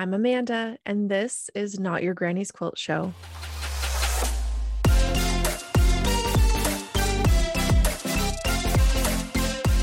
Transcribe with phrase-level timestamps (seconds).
[0.00, 3.12] I'm Amanda, and this is Not Your Granny's Quilt Show.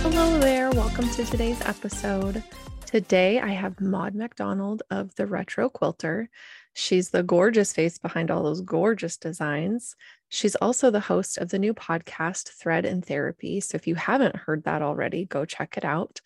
[0.02, 0.72] Hello there.
[0.72, 2.42] Welcome to today's episode.
[2.86, 6.30] Today I have Maude MacDonald of the Retro Quilter.
[6.72, 9.98] She's the gorgeous face behind all those gorgeous designs.
[10.30, 13.60] She's also the host of the new podcast, Thread and Therapy.
[13.60, 16.22] So if you haven't heard that already, go check it out.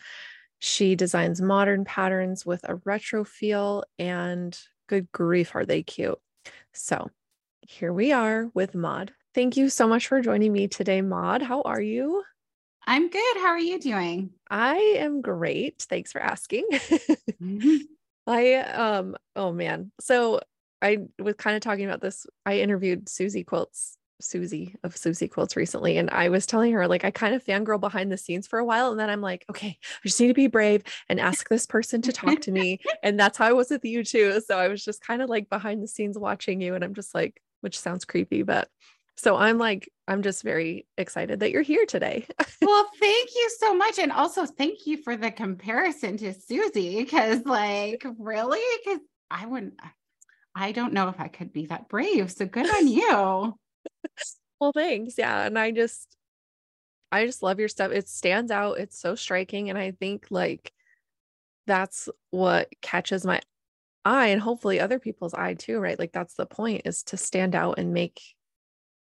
[0.59, 6.19] She designs modern patterns with a retro feel, and good grief, are they cute?
[6.73, 7.09] So
[7.61, 9.13] here we are with Maude.
[9.33, 11.41] Thank you so much for joining me today, Maude.
[11.41, 12.23] How are you?
[12.85, 13.37] I'm good.
[13.37, 14.31] How are you doing?
[14.49, 15.85] I am great.
[15.87, 16.65] Thanks for asking.
[16.71, 17.75] mm-hmm.
[18.25, 19.91] I um oh man.
[19.99, 20.41] So
[20.81, 22.25] I was kind of talking about this.
[22.45, 27.05] I interviewed Susie Quilts Susie of Susie Quilts recently, and I was telling her, like,
[27.05, 28.91] I kind of fangirl behind the scenes for a while.
[28.91, 32.01] And then I'm like, okay, I just need to be brave and ask this person
[32.03, 32.79] to talk to me.
[33.03, 34.41] and that's how I was with you too.
[34.45, 36.75] So I was just kind of like behind the scenes watching you.
[36.75, 38.69] And I'm just like, which sounds creepy, but
[39.15, 42.25] so I'm like, I'm just very excited that you're here today.
[42.61, 43.99] well, thank you so much.
[43.99, 48.61] And also thank you for the comparison to Susie, because like, really?
[48.83, 49.73] Because I wouldn't,
[50.55, 52.31] I don't know if I could be that brave.
[52.31, 53.55] So good on you
[54.59, 55.15] well, thanks.
[55.17, 55.45] Yeah.
[55.45, 56.15] And I just,
[57.11, 57.91] I just love your stuff.
[57.91, 58.79] It stands out.
[58.79, 59.69] It's so striking.
[59.69, 60.71] And I think like
[61.65, 63.41] that's what catches my
[64.05, 65.99] eye and hopefully other people's eye too, right?
[65.99, 68.21] Like that's the point is to stand out and make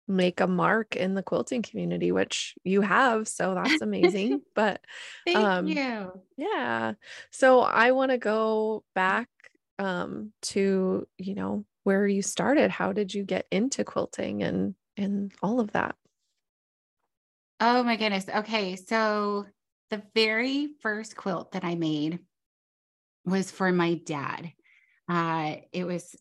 [0.06, 4.80] make a mark in the quilting community which you have so that's amazing but
[5.24, 6.92] thank um, you yeah
[7.30, 9.28] so i want to go back
[9.78, 15.32] um to you know where you started how did you get into quilting and and
[15.42, 15.96] all of that?
[17.60, 18.26] Oh my goodness.
[18.28, 18.76] Okay.
[18.76, 19.46] So
[19.90, 22.18] the very first quilt that I made
[23.24, 24.52] was for my dad.
[25.08, 26.14] Uh, it was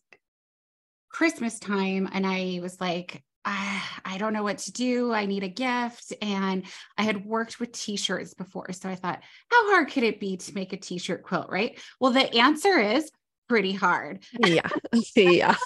[1.10, 5.12] Christmas time, and I was like, ah, I don't know what to do.
[5.12, 6.12] I need a gift.
[6.20, 6.64] And
[6.96, 8.72] I had worked with t shirts before.
[8.72, 11.50] So I thought, how hard could it be to make a t shirt quilt?
[11.50, 11.78] Right.
[12.00, 13.10] Well, the answer is
[13.48, 14.24] pretty hard.
[14.38, 14.68] Yeah.
[15.16, 15.56] yeah.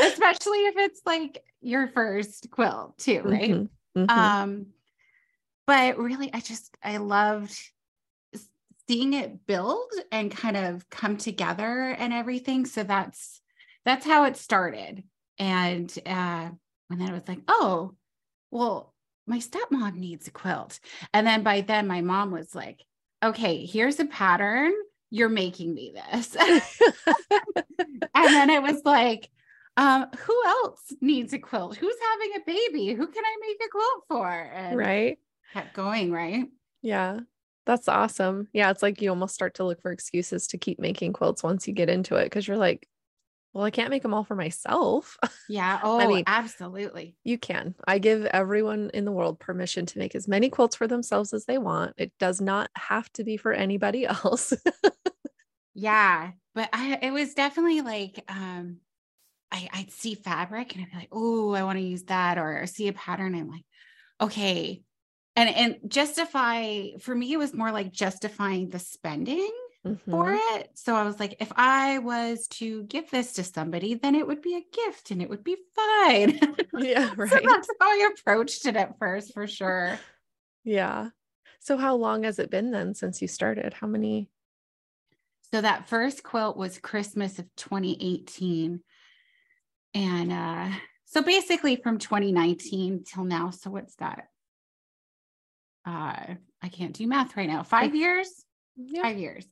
[0.00, 3.50] Especially if it's like your first quilt too, right?
[3.50, 4.00] Mm-hmm.
[4.00, 4.10] Mm-hmm.
[4.10, 4.66] Um
[5.66, 7.58] but really I just I loved
[8.86, 12.64] seeing it build and kind of come together and everything.
[12.64, 13.40] So that's
[13.84, 15.04] that's how it started.
[15.38, 16.50] And uh
[16.90, 17.94] and then it was like, oh,
[18.50, 18.94] well,
[19.26, 20.80] my stepmom needs a quilt.
[21.12, 22.82] And then by then my mom was like,
[23.22, 24.72] okay, here's a pattern
[25.10, 26.36] you're making me this.
[26.36, 29.30] and then it was like,
[29.78, 31.76] um, who else needs a quilt?
[31.76, 32.94] Who's having a baby?
[32.94, 34.28] Who can I make a quilt for?
[34.28, 35.18] And right.
[35.52, 36.46] Kept going, right?
[36.82, 37.20] Yeah.
[37.64, 38.48] That's awesome.
[38.52, 38.70] Yeah.
[38.72, 41.74] It's like you almost start to look for excuses to keep making quilts once you
[41.74, 42.88] get into it because you're like,
[43.52, 45.16] well, I can't make them all for myself.
[45.50, 45.80] Yeah.
[45.82, 47.16] Oh, I mean, absolutely.
[47.24, 47.74] You can.
[47.86, 51.46] I give everyone in the world permission to make as many quilts for themselves as
[51.46, 51.94] they want.
[51.96, 54.52] It does not have to be for anybody else.
[55.72, 56.32] yeah.
[56.54, 58.80] But I, it was definitely like, um,
[59.50, 62.62] I, I'd see fabric and I'd be like, oh, I want to use that, or,
[62.62, 63.34] or see a pattern.
[63.34, 63.64] I'm like,
[64.20, 64.82] okay.
[65.36, 69.52] And and justify for me, it was more like justifying the spending
[69.86, 70.10] mm-hmm.
[70.10, 70.70] for it.
[70.74, 74.42] So I was like, if I was to give this to somebody, then it would
[74.42, 76.40] be a gift and it would be fine.
[76.80, 77.28] Yeah, right.
[77.28, 79.98] so that's how I approached it at first, for sure.
[80.64, 81.08] Yeah.
[81.60, 83.72] So how long has it been then since you started?
[83.72, 84.28] How many?
[85.50, 88.80] So that first quilt was Christmas of 2018.
[89.94, 90.70] And uh
[91.06, 93.50] so basically from 2019 till now.
[93.50, 94.28] So what's that?
[95.86, 97.62] Uh I can't do math right now.
[97.62, 98.28] Five years?
[98.78, 99.02] yeah.
[99.02, 99.46] five years.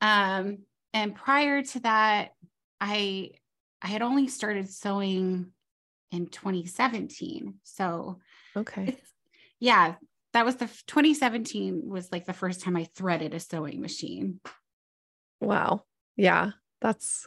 [0.00, 0.58] Um,
[0.94, 2.30] and prior to that,
[2.80, 3.30] I
[3.82, 5.52] I had only started sewing
[6.10, 7.54] in 2017.
[7.64, 8.20] So
[8.56, 8.96] okay.
[9.60, 9.94] Yeah,
[10.34, 14.40] that was the 2017 was like the first time I threaded a sewing machine.
[15.40, 15.82] Wow.
[16.16, 16.52] Yeah.
[16.80, 17.26] That's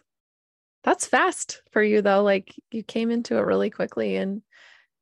[0.83, 2.23] that's fast for you though.
[2.23, 4.41] Like you came into it really quickly and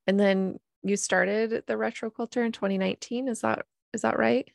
[0.07, 3.27] and then you started the retro quilter in 2019.
[3.27, 4.47] Is that is that right?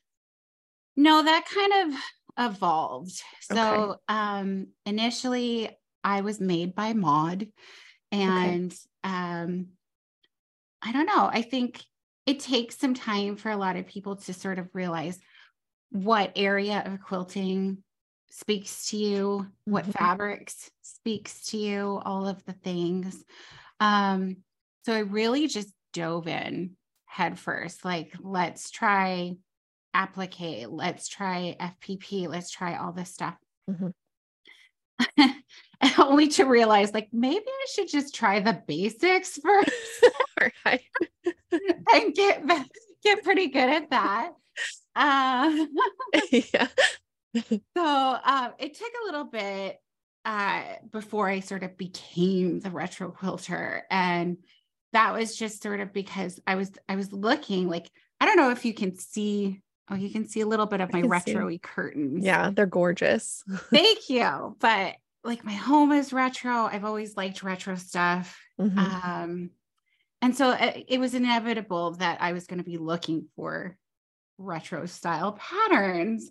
[0.96, 2.00] No, that kind of
[2.38, 3.22] evolved.
[3.40, 4.00] So okay.
[4.08, 5.70] um initially
[6.02, 7.48] I was made by Maude
[8.12, 9.14] and okay.
[9.14, 9.66] um
[10.82, 11.30] I don't know.
[11.32, 11.82] I think
[12.26, 15.18] it takes some time for a lot of people to sort of realize
[15.90, 17.83] what area of quilting
[18.34, 19.72] speaks to you, mm-hmm.
[19.72, 23.22] what fabrics speaks to you, all of the things.
[23.80, 24.38] Um,
[24.84, 26.76] so I really just dove in
[27.06, 29.36] head first, like, let's try
[29.96, 33.36] applique let's try fpp let's try all this stuff
[33.70, 33.90] mm-hmm.
[35.98, 39.70] only to realize like maybe I should just try the basics first
[40.64, 40.80] right.
[41.92, 42.44] and get
[43.02, 44.32] get pretty good at that.
[44.96, 45.66] Uh,
[46.30, 46.68] yeah.
[47.34, 49.80] So um, it took a little bit
[50.24, 54.38] uh, before I sort of became the retro quilter, and
[54.92, 57.90] that was just sort of because I was I was looking like
[58.20, 59.60] I don't know if you can see.
[59.90, 62.24] Oh, you can see a little bit of my retro curtains.
[62.24, 63.44] Yeah, they're gorgeous.
[63.70, 64.56] Thank you.
[64.58, 64.94] But
[65.24, 66.64] like my home is retro.
[66.64, 68.40] I've always liked retro stuff.
[68.58, 68.78] Mm-hmm.
[68.78, 69.50] Um,
[70.22, 73.76] and so it, uh, it was inevitable that I was going to be looking for
[74.38, 76.30] retro style patterns.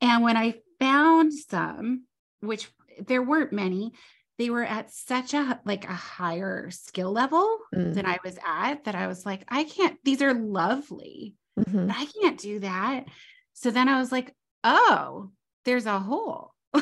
[0.00, 2.04] And when I found some,
[2.40, 2.70] which
[3.06, 3.92] there weren't many,
[4.38, 7.94] they were at such a like a higher skill level mm.
[7.94, 11.86] than I was at that I was like, I can't, these are lovely, mm-hmm.
[11.86, 13.04] but I can't do that.
[13.52, 14.34] So then I was like,
[14.64, 15.30] oh,
[15.64, 16.52] there's a hole.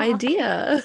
[0.00, 0.82] idea.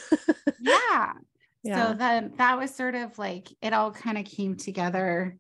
[0.60, 1.14] yeah.
[1.64, 1.88] yeah.
[1.88, 5.38] So then that was sort of like it all kind of came together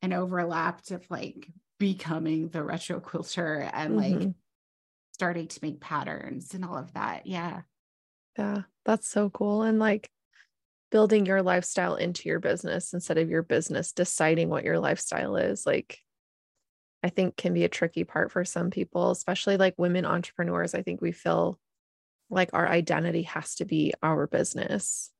[0.00, 1.48] and overlapped of like
[1.82, 4.18] becoming the retro quilter and mm-hmm.
[4.20, 4.34] like
[5.14, 7.26] starting to make patterns and all of that.
[7.26, 7.62] Yeah.
[8.38, 8.62] Yeah.
[8.84, 9.62] That's so cool.
[9.62, 10.08] And like
[10.92, 15.66] building your lifestyle into your business instead of your business deciding what your lifestyle is.
[15.66, 15.98] Like
[17.02, 20.76] I think can be a tricky part for some people, especially like women entrepreneurs.
[20.76, 21.58] I think we feel
[22.30, 25.10] like our identity has to be our business.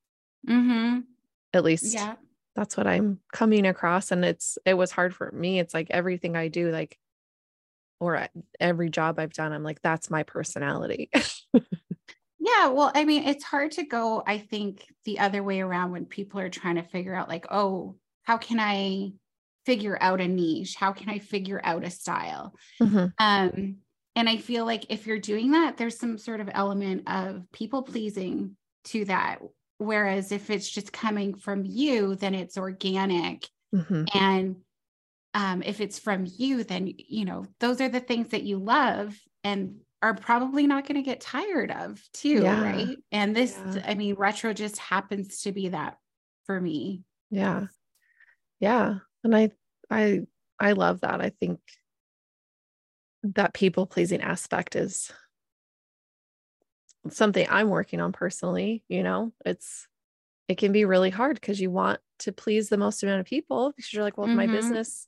[0.47, 0.99] Mm-hmm.
[1.53, 2.15] At least yeah.
[2.55, 4.11] That's what I'm coming across.
[4.11, 5.59] And it's, it was hard for me.
[5.59, 6.97] It's like everything I do, like,
[7.99, 8.27] or
[8.59, 11.09] every job I've done, I'm like, that's my personality.
[11.53, 12.67] yeah.
[12.67, 16.39] Well, I mean, it's hard to go, I think, the other way around when people
[16.39, 19.13] are trying to figure out, like, oh, how can I
[19.65, 20.75] figure out a niche?
[20.75, 22.53] How can I figure out a style?
[22.81, 23.05] Mm-hmm.
[23.17, 23.77] Um,
[24.15, 27.83] and I feel like if you're doing that, there's some sort of element of people
[27.83, 29.39] pleasing to that.
[29.77, 33.47] Whereas if it's just coming from you, then it's organic.
[33.75, 34.03] Mm-hmm.
[34.13, 34.55] And
[35.33, 39.17] um, if it's from you, then, you know, those are the things that you love
[39.43, 42.43] and are probably not going to get tired of too.
[42.43, 42.61] Yeah.
[42.61, 42.97] Right.
[43.11, 43.83] And this, yeah.
[43.85, 45.97] I mean, retro just happens to be that
[46.45, 47.03] for me.
[47.31, 47.65] Yeah.
[48.59, 48.95] Yeah.
[49.23, 49.51] And I,
[49.89, 50.21] I,
[50.59, 51.19] I love that.
[51.19, 51.59] I think
[53.23, 55.11] that people pleasing aspect is
[57.09, 58.83] something I'm working on personally.
[58.87, 59.87] You know, it's,
[60.47, 63.73] it can be really hard because you want to please the most amount of people
[63.75, 64.39] because you're like, well, mm-hmm.
[64.39, 65.07] if my business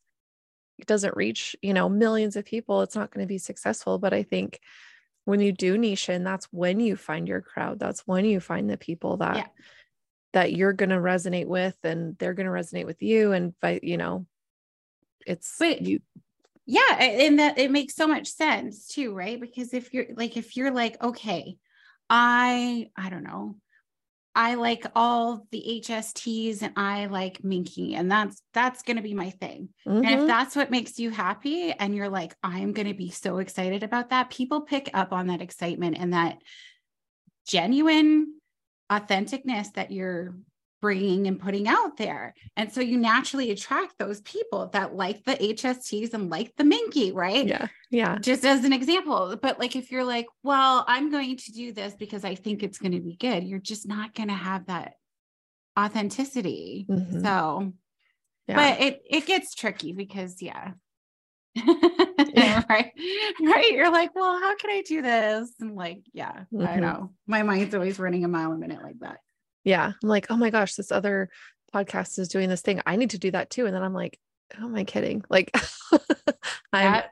[0.86, 3.98] doesn't reach, you know, millions of people, it's not going to be successful.
[3.98, 4.60] But I think
[5.26, 7.80] when you do niche in, that's when you find your crowd.
[7.80, 9.48] That's when you find the people that, yeah.
[10.34, 13.32] that you're going to resonate with and they're going to resonate with you.
[13.32, 14.26] And, by, you know,
[15.26, 16.02] it's, but you,
[16.66, 20.58] yeah and that it makes so much sense too right because if you're like if
[20.58, 21.58] you're like okay
[22.10, 23.56] i i don't know
[24.36, 29.14] i like all the hsts and i like minky and that's that's going to be
[29.14, 29.98] my thing mm-hmm.
[29.98, 30.28] and if mm-hmm.
[30.28, 34.10] that's what makes you happy and you're like i'm going to be so excited about
[34.10, 36.38] that people pick up on that excitement and that
[37.48, 38.34] genuine
[38.92, 40.36] authenticness that you're
[40.82, 42.34] bringing and putting out there.
[42.56, 47.12] And so you naturally attract those people that like the HSTs and like the Minky,
[47.12, 47.46] right?
[47.46, 47.68] Yeah.
[47.90, 48.18] Yeah.
[48.20, 49.38] Just as an example.
[49.42, 52.78] But like if you're like, well, I'm going to do this because I think it's
[52.78, 54.94] going to be good, you're just not going to have that
[55.78, 56.86] authenticity.
[56.90, 57.24] Mm-hmm.
[57.24, 57.74] So
[58.48, 58.56] yeah.
[58.56, 60.72] but it it gets tricky because yeah.
[61.56, 62.64] yeah.
[62.70, 62.92] right.
[63.42, 63.72] Right.
[63.72, 65.52] You're like, well, how can I do this?
[65.60, 66.68] And like, yeah, mm-hmm.
[66.68, 67.12] I know.
[67.28, 69.20] My mind's always running a mile a minute like that
[69.66, 69.92] yeah.
[70.02, 71.30] I'm like oh my gosh this other
[71.74, 72.82] podcast is doing this thing.
[72.86, 73.66] I need to do that too.
[73.66, 74.18] And then i'm like
[74.58, 75.24] oh am i kidding?
[75.30, 75.54] Like
[76.72, 77.04] i'm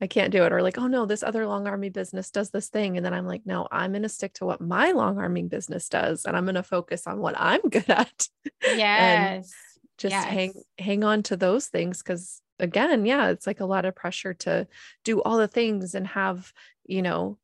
[0.00, 0.52] i can't do it.
[0.52, 2.96] Or like oh no this other long arming business does this thing.
[2.96, 5.88] And then i'm like no i'm going to stick to what my long arming business
[5.88, 8.26] does and i'm going to focus on what i'm good at.
[8.64, 9.52] Yes.
[9.98, 10.24] just yes.
[10.24, 14.34] hang hang on to those things because again yeah it's like a lot of pressure
[14.34, 14.66] to
[15.04, 16.52] do all the things and have
[16.86, 17.38] you know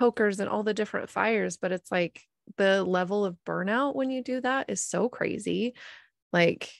[0.00, 2.22] pokers and all the different fires but it's like
[2.56, 5.74] the level of burnout when you do that is so crazy.
[6.32, 6.70] Like,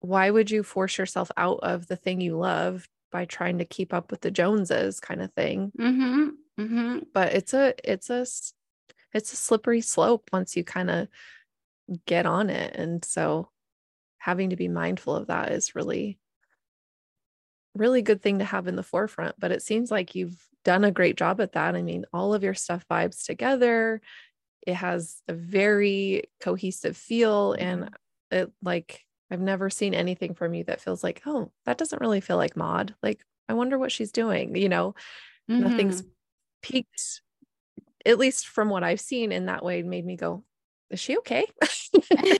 [0.00, 3.94] why would you force yourself out of the thing you love by trying to keep
[3.94, 5.72] up with the Joneses kind of thing?
[5.78, 6.28] Mm-hmm.
[6.60, 6.98] Mm-hmm.
[7.12, 8.26] But it's a, it's a,
[9.12, 11.08] it's a slippery slope once you kind of
[12.06, 12.76] get on it.
[12.76, 13.48] And so
[14.18, 16.18] having to be mindful of that is really,
[17.74, 19.36] really good thing to have in the forefront.
[19.38, 21.76] But it seems like you've done a great job at that.
[21.76, 24.00] I mean, all of your stuff vibes together.
[24.66, 28.36] It has a very cohesive feel and mm-hmm.
[28.36, 32.20] it like I've never seen anything from you that feels like, oh, that doesn't really
[32.20, 32.94] feel like Maude.
[33.02, 34.54] Like, I wonder what she's doing.
[34.54, 34.94] You know,
[35.50, 35.60] mm-hmm.
[35.62, 36.02] nothing's
[36.62, 37.22] peaked
[38.06, 40.44] at least from what I've seen in that way made me go,
[40.90, 41.46] is she okay?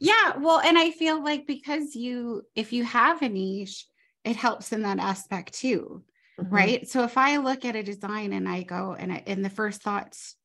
[0.00, 0.36] yeah.
[0.38, 3.86] Well, and I feel like because you, if you have a niche,
[4.24, 6.02] it helps in that aspect too.
[6.38, 6.54] Mm-hmm.
[6.54, 6.88] Right.
[6.88, 9.82] So if I look at a design and I go and I, and the first
[9.82, 10.36] thoughts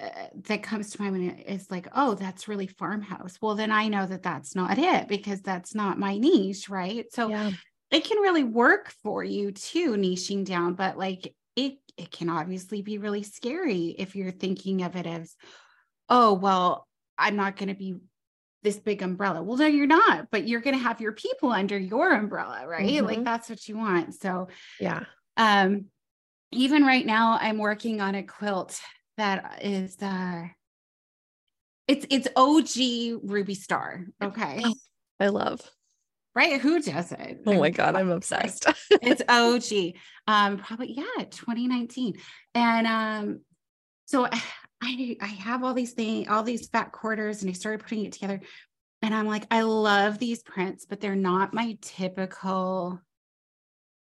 [0.00, 3.38] uh, that comes to my mind is like, oh, that's really farmhouse.
[3.42, 6.68] Well, then I know that that's not it because that's not my niche.
[6.68, 7.06] Right.
[7.12, 7.50] So yeah.
[7.90, 12.80] it can really work for you too, niching down, but like it, it can obviously
[12.80, 15.36] be really scary if you're thinking of it as,
[16.08, 17.96] oh, well, I'm not going to be
[18.62, 19.42] this big umbrella.
[19.42, 22.86] Well, no, you're not, but you're going to have your people under your umbrella, right?
[22.86, 23.06] Mm-hmm.
[23.06, 24.14] Like that's what you want.
[24.14, 24.48] So,
[24.80, 25.04] yeah.
[25.36, 25.86] Um,
[26.50, 28.80] even right now, I'm working on a quilt
[29.16, 30.48] that is, uh,
[31.88, 34.06] it's it's OG Ruby Star.
[34.22, 34.64] Okay.
[35.20, 35.60] I love.
[36.34, 36.60] Right?
[36.60, 37.42] Who does it?
[37.46, 38.66] Oh my god, I'm obsessed.
[38.90, 39.94] it's OG.
[40.26, 42.18] Um, probably yeah, 2019.
[42.54, 43.40] And um,
[44.06, 44.26] so
[44.82, 48.12] I I have all these things, all these fat quarters, and I started putting it
[48.12, 48.40] together.
[49.02, 53.00] And I'm like, I love these prints, but they're not my typical,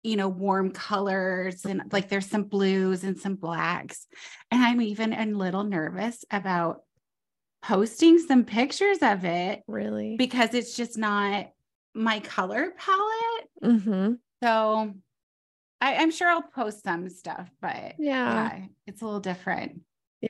[0.03, 1.65] you know, warm colors.
[1.65, 4.07] And like there's some blues and some blacks.
[4.51, 6.83] And I'm even a little nervous about
[7.63, 9.63] posting some pictures of it.
[9.67, 10.17] Really?
[10.17, 11.49] Because it's just not
[11.95, 13.49] my color palette.
[13.63, 14.13] Mm-hmm.
[14.43, 14.95] So
[15.81, 17.99] I, am sure I'll post some stuff, but yeah.
[17.99, 19.81] yeah, it's a little different.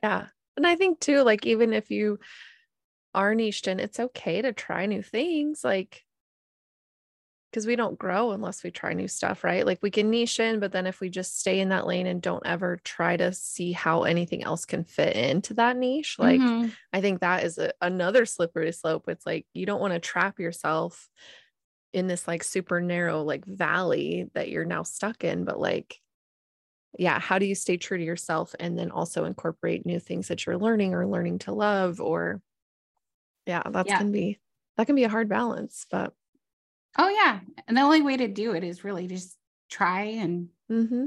[0.02, 0.26] Yeah.
[0.56, 2.18] And I think too, like even if you
[3.14, 5.62] are niched in, it's okay to try new things.
[5.62, 6.04] Like
[7.50, 9.64] because we don't grow unless we try new stuff, right?
[9.64, 12.20] Like we can niche in, but then if we just stay in that lane and
[12.20, 16.68] don't ever try to see how anything else can fit into that niche, like mm-hmm.
[16.92, 19.08] I think that is a, another slippery slope.
[19.08, 21.08] It's like you don't want to trap yourself
[21.94, 25.98] in this like super narrow like valley that you're now stuck in, but like
[26.98, 30.44] yeah, how do you stay true to yourself and then also incorporate new things that
[30.44, 32.42] you're learning or learning to love or
[33.46, 33.98] yeah, that's yeah.
[33.98, 34.38] can be
[34.76, 36.12] that can be a hard balance, but
[36.98, 37.40] oh yeah.
[37.66, 39.36] And the only way to do it is really just
[39.70, 41.06] try and mm-hmm.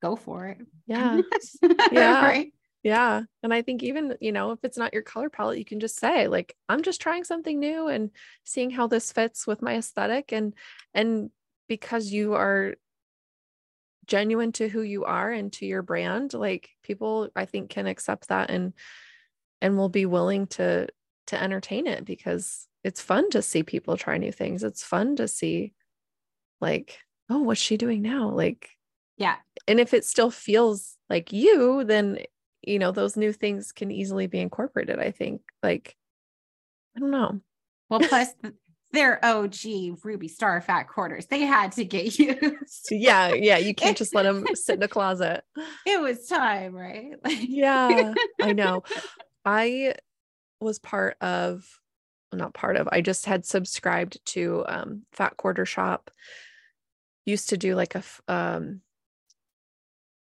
[0.00, 0.58] go for it.
[0.86, 1.20] Yeah.
[1.92, 2.24] yeah.
[2.24, 2.52] right.
[2.82, 3.22] Yeah.
[3.42, 5.98] And I think even, you know, if it's not your color palette, you can just
[5.98, 8.10] say, like, I'm just trying something new and
[8.44, 10.32] seeing how this fits with my aesthetic.
[10.32, 10.54] And
[10.92, 11.30] and
[11.68, 12.74] because you are
[14.06, 18.28] genuine to who you are and to your brand like people i think can accept
[18.28, 18.72] that and
[19.60, 20.88] and will be willing to
[21.28, 25.28] to entertain it because it's fun to see people try new things it's fun to
[25.28, 25.72] see
[26.60, 26.98] like
[27.30, 28.70] oh what's she doing now like
[29.16, 29.36] yeah
[29.68, 32.18] and if it still feels like you then
[32.62, 35.96] you know those new things can easily be incorporated i think like
[36.96, 37.40] i don't know
[37.88, 38.28] well plus
[38.92, 41.26] they're OG Ruby Star fat quarters.
[41.26, 42.88] They had to get used.
[42.90, 43.56] yeah, yeah.
[43.56, 45.44] You can't just let them sit in a closet.
[45.86, 47.14] It was time, right?
[47.26, 48.82] yeah, I know.
[49.44, 49.94] I
[50.60, 51.66] was part of,
[52.36, 52.88] not part of.
[52.90, 56.10] I just had subscribed to um, Fat Quarter Shop.
[57.24, 58.80] Used to do like a um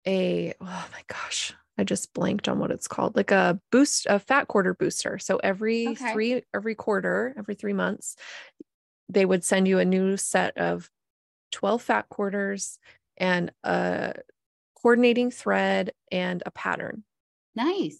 [0.06, 4.18] a oh my gosh I just blanked on what it's called, like a boost, a
[4.18, 5.18] fat quarter booster.
[5.18, 6.12] So every okay.
[6.12, 8.16] three, every quarter, every three months,
[9.08, 10.90] they would send you a new set of
[11.52, 12.78] 12 fat quarters
[13.16, 14.14] and a
[14.80, 17.02] coordinating thread and a pattern.
[17.56, 17.98] Nice.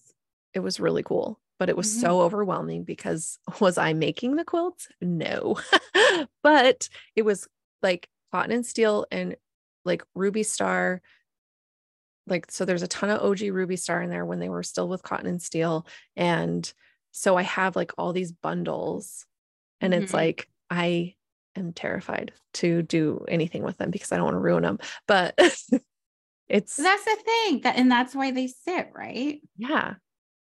[0.53, 2.01] It was really cool, but it was mm-hmm.
[2.01, 4.89] so overwhelming because was I making the quilts?
[5.01, 5.61] No.
[6.43, 7.47] but it was
[7.83, 9.37] like cotton and steel and
[9.85, 11.01] like ruby star
[12.27, 14.89] like so there's a ton of OG Ruby Star in there when they were still
[14.89, 15.85] with Cotton and Steel
[16.17, 16.73] and
[17.11, 19.27] so I have like all these bundles
[19.81, 20.05] and mm-hmm.
[20.05, 21.15] it's like I
[21.57, 25.35] am terrified to do anything with them because I don't want to ruin them but
[26.49, 29.95] it's that's the thing that and that's why they sit right yeah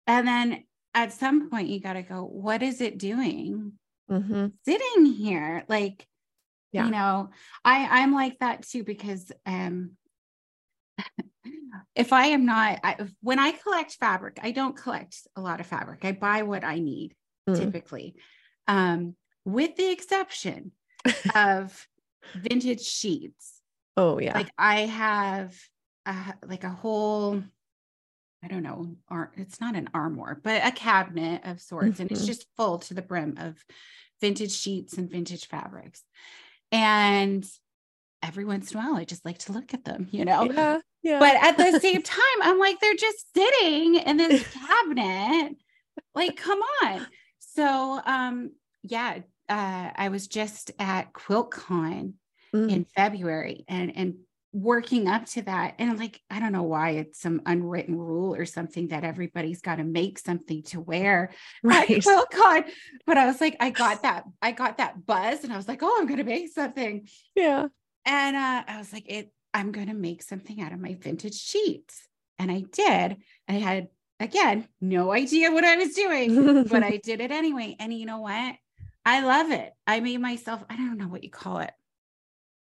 [0.06, 0.64] and then
[0.98, 3.72] at some point you got to go what is it doing
[4.10, 4.46] mm-hmm.
[4.64, 6.06] sitting here like
[6.72, 6.84] yeah.
[6.84, 7.30] you know
[7.64, 9.92] I I'm like that too because um
[11.94, 15.66] if I am not, I, when I collect fabric, I don't collect a lot of
[15.66, 16.04] fabric.
[16.04, 17.14] I buy what I need
[17.48, 17.56] mm.
[17.56, 18.14] typically,
[18.66, 19.14] um,
[19.44, 20.72] with the exception
[21.34, 21.86] of
[22.34, 23.60] vintage sheets.
[23.96, 24.36] Oh yeah.
[24.36, 25.54] Like I have
[26.06, 27.42] a, like a whole,
[28.42, 32.02] I don't know, or it's not an armoire, but a cabinet of sorts, mm-hmm.
[32.02, 32.28] and it's mm-hmm.
[32.28, 33.62] just full to the brim of
[34.20, 36.02] vintage sheets and vintage fabrics.
[36.70, 37.44] And
[38.22, 40.44] every once in a while, I just like to look at them, you know?
[40.44, 40.78] Yeah.
[41.02, 41.18] Yeah.
[41.20, 45.56] But at the same time, I'm like, they're just sitting in this cabinet.
[46.14, 47.06] like, come on.
[47.38, 48.52] So um,
[48.82, 49.18] yeah,
[49.48, 52.12] uh, I was just at QuiltCon
[52.54, 52.70] mm.
[52.70, 54.14] in February and and
[54.62, 58.44] working up to that and like i don't know why it's some unwritten rule or
[58.44, 61.30] something that everybody's got to make something to wear.
[61.62, 62.04] Right.
[62.04, 62.64] well god
[63.06, 65.82] but i was like i got that i got that buzz and i was like
[65.82, 67.08] oh i'm gonna make something.
[67.34, 67.68] Yeah.
[68.04, 72.06] And uh, i was like it i'm gonna make something out of my vintage sheets.
[72.38, 73.18] And i did.
[73.48, 73.88] I had
[74.20, 78.20] again no idea what i was doing but i did it anyway and you know
[78.20, 78.54] what?
[79.04, 79.72] I love it.
[79.86, 81.72] I made myself i don't know what you call it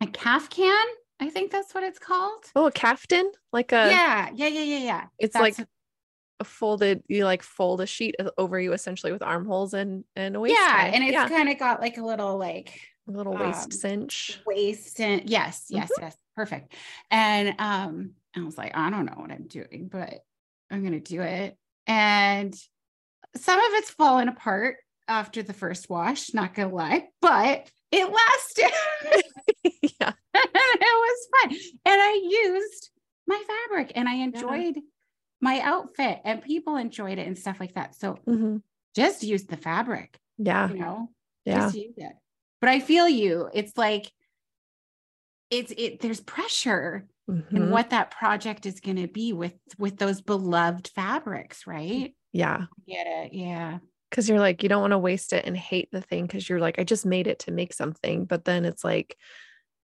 [0.01, 0.85] a calf can
[1.19, 2.45] I think that's what it's called.
[2.55, 3.31] Oh, a caftan?
[3.53, 5.05] Like a Yeah, yeah, yeah, yeah, yeah.
[5.17, 5.67] It's that's like
[6.39, 10.39] a folded you like fold a sheet over you essentially with armholes and and a
[10.39, 10.55] waist.
[10.59, 10.87] Yeah, tie.
[10.87, 11.29] and it's yeah.
[11.29, 14.41] kind of got like a little like a little waist um, cinch.
[14.45, 16.05] Waist and yes, yes, mm-hmm.
[16.05, 16.17] yes.
[16.35, 16.73] Perfect.
[17.09, 20.19] And um I was like, I don't know what I'm doing, but
[20.69, 21.57] I'm gonna do it.
[21.87, 22.53] And
[23.35, 29.23] some of it's fallen apart after the first wash, not gonna lie, but it lasted.
[29.99, 30.11] yeah.
[30.33, 31.57] it was fun.
[31.85, 32.89] And I used
[33.27, 34.81] my fabric and I enjoyed yeah.
[35.41, 37.95] my outfit and people enjoyed it and stuff like that.
[37.95, 38.57] So mm-hmm.
[38.95, 40.19] just use the fabric.
[40.37, 40.69] Yeah.
[40.69, 41.09] You know,
[41.45, 41.59] yeah.
[41.59, 42.13] just use it.
[42.61, 43.49] But I feel you.
[43.53, 44.11] It's like,
[45.51, 47.55] it's it there's pressure mm-hmm.
[47.55, 52.61] in what that project is going to be with with those beloved fabrics right yeah
[52.63, 53.77] I get it yeah
[54.15, 56.59] because you're like you don't want to waste it and hate the thing because you're
[56.59, 59.17] like i just made it to make something but then it's like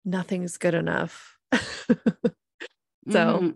[0.06, 1.58] nothing's good enough so
[3.10, 3.50] mm-hmm.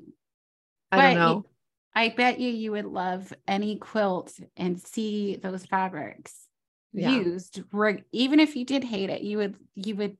[0.92, 1.46] i don't know
[1.94, 6.48] i bet you you would love any quilt and see those fabrics
[6.92, 7.12] yeah.
[7.12, 7.62] used
[8.12, 10.18] even if you did hate it you would you would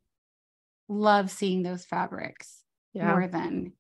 [0.88, 2.62] love seeing those fabrics
[2.94, 3.08] yeah.
[3.08, 3.74] more than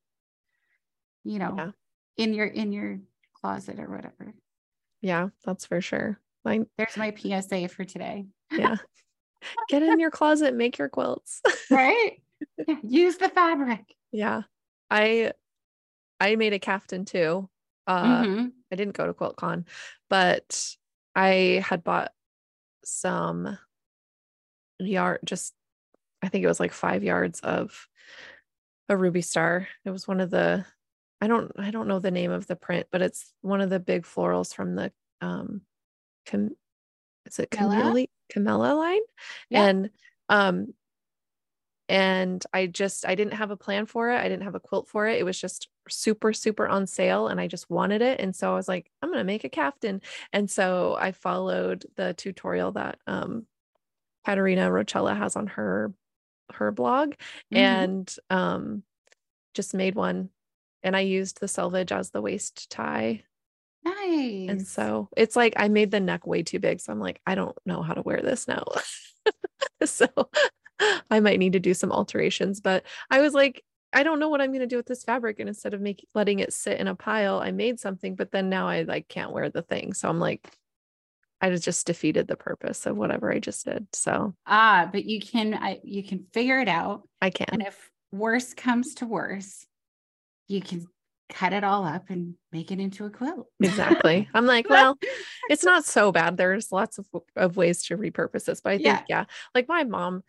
[1.23, 1.71] you know yeah.
[2.17, 2.99] in your in your
[3.35, 4.33] closet or whatever
[5.01, 8.25] yeah that's for sure my there's my PSA for today.
[8.51, 8.77] Yeah.
[9.69, 11.41] Get in your closet, make your quilts.
[11.71, 12.21] right?
[12.65, 13.81] Yeah, use the fabric.
[14.11, 14.43] Yeah.
[14.89, 15.33] I
[16.19, 17.49] I made a caftan too.
[17.85, 18.45] Uh mm-hmm.
[18.71, 19.65] I didn't go to QuiltCon,
[20.09, 20.75] but
[21.15, 22.11] I had bought
[22.85, 23.57] some
[24.79, 25.53] yard just
[26.21, 27.87] I think it was like 5 yards of
[28.87, 29.67] a ruby star.
[29.83, 30.65] It was one of the
[31.19, 33.79] I don't I don't know the name of the print, but it's one of the
[33.79, 35.61] big florals from the um
[36.31, 38.05] Is it Camilla?
[38.29, 39.01] Camilla line?
[39.49, 39.65] Yeah.
[39.65, 39.89] And
[40.29, 40.73] um
[41.89, 44.17] and I just I didn't have a plan for it.
[44.17, 45.19] I didn't have a quilt for it.
[45.19, 48.55] It was just super super on sale and I just wanted it and so I
[48.55, 50.01] was like I'm going to make a caftan.
[50.31, 53.45] And so I followed the tutorial that um
[54.25, 55.93] Katerina Rochella has on her
[56.53, 57.57] her blog mm-hmm.
[57.57, 58.83] and um
[59.53, 60.29] just made one
[60.83, 63.23] and I used the selvage as the waist tie
[64.13, 64.49] Nice.
[64.49, 66.81] And so it's like I made the neck way too big.
[66.81, 68.65] So I'm like, I don't know how to wear this now.
[69.85, 70.07] so
[71.09, 72.61] I might need to do some alterations.
[72.61, 75.39] But I was like, I don't know what I'm going to do with this fabric.
[75.39, 78.49] And instead of making letting it sit in a pile, I made something, but then
[78.49, 79.93] now I like can't wear the thing.
[79.93, 80.47] So I'm like,
[81.41, 83.87] I just defeated the purpose of whatever I just did.
[83.93, 87.07] So ah, but you can I, you can figure it out.
[87.21, 87.47] I can.
[87.51, 89.65] And if worse comes to worse,
[90.47, 90.87] you can
[91.33, 93.47] cut it all up and make it into a quilt.
[93.61, 94.29] exactly.
[94.33, 94.97] I'm like, well,
[95.49, 96.37] it's not so bad.
[96.37, 99.03] There's lots of, of ways to repurpose this, but I think, yeah.
[99.09, 100.23] yeah, like my mom,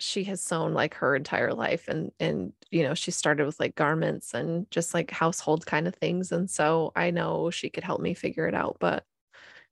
[0.00, 3.74] she has sewn like her entire life and, and, you know, she started with like
[3.74, 6.32] garments and just like household kind of things.
[6.32, 9.04] And so I know she could help me figure it out, but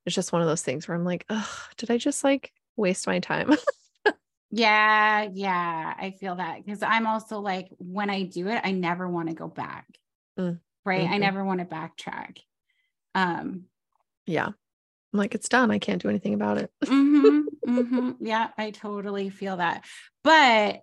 [0.04, 3.06] it's just one of those things where I'm like, oh, did I just like waste
[3.06, 3.52] my time?
[4.50, 9.08] Yeah, yeah, I feel that because I'm also like, when I do it, I never
[9.08, 9.86] want to go back.
[10.38, 10.60] Mm.
[10.84, 11.02] Right.
[11.02, 11.12] Mm-hmm.
[11.12, 12.38] I never want to backtrack.
[13.14, 13.64] Um,
[14.26, 14.46] yeah.
[14.46, 15.70] I'm like, it's done.
[15.70, 16.70] I can't do anything about it.
[16.84, 17.40] mm-hmm,
[17.78, 18.10] mm-hmm.
[18.20, 19.84] Yeah, I totally feel that.
[20.22, 20.82] But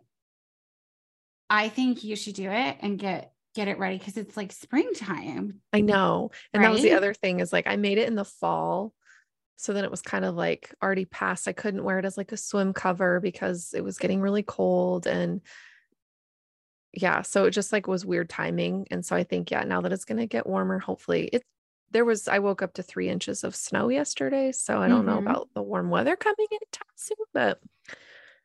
[1.49, 5.61] I think you should do it and get get it ready because it's like springtime.
[5.71, 6.31] I know.
[6.53, 6.69] And right?
[6.69, 8.93] that was the other thing is like I made it in the fall
[9.57, 11.47] so then it was kind of like already past.
[11.47, 15.07] I couldn't wear it as like a swim cover because it was getting really cold
[15.07, 15.41] and
[16.93, 18.87] yeah, so it just like was weird timing.
[18.91, 21.45] And so I think, yeah, now that it's going to get warmer, hopefully it's
[21.89, 24.51] there was I woke up to three inches of snow yesterday.
[24.51, 25.07] So I don't mm-hmm.
[25.07, 27.59] know about the warm weather coming anytime soon, but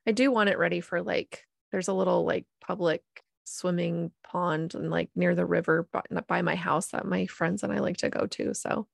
[0.07, 3.03] I do want it ready for like there's a little like public
[3.45, 7.73] swimming pond and like near the river by, by my house that my friends and
[7.73, 8.55] I like to go to.
[8.55, 8.87] So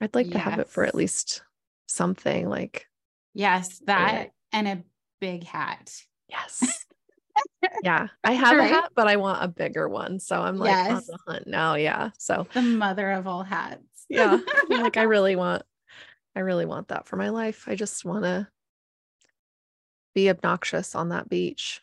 [0.00, 0.34] I'd like yes.
[0.34, 1.42] to have it for at least
[1.86, 2.86] something like
[3.34, 4.82] yes, that and a
[5.20, 5.92] big hat.
[6.28, 6.84] Yes.
[7.82, 8.70] yeah, I have right?
[8.70, 10.20] a hat, but I want a bigger one.
[10.20, 10.90] So I'm like yes.
[10.90, 11.74] on the hunt now.
[11.74, 12.10] Yeah.
[12.18, 14.06] So the mother of all hats.
[14.08, 14.38] yeah.
[14.68, 15.62] like I really want,
[16.34, 17.64] I really want that for my life.
[17.66, 18.48] I just want to
[20.14, 21.80] be obnoxious on that beach.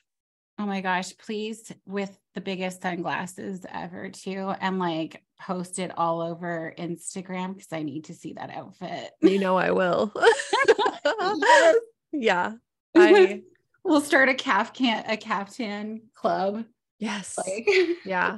[0.60, 6.22] Oh my gosh, please with the biggest sunglasses ever too and like post it all
[6.22, 9.12] over Instagram because I need to see that outfit.
[9.22, 10.12] You know I will.
[10.66, 11.76] yes.
[12.16, 12.54] Yeah.
[12.96, 13.42] I
[13.84, 16.64] we'll start a calf can a caftan club.
[17.00, 17.38] Yes.
[17.38, 17.68] Like
[18.06, 18.38] yeah.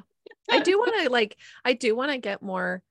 [0.50, 2.82] I do want to like I do want to get more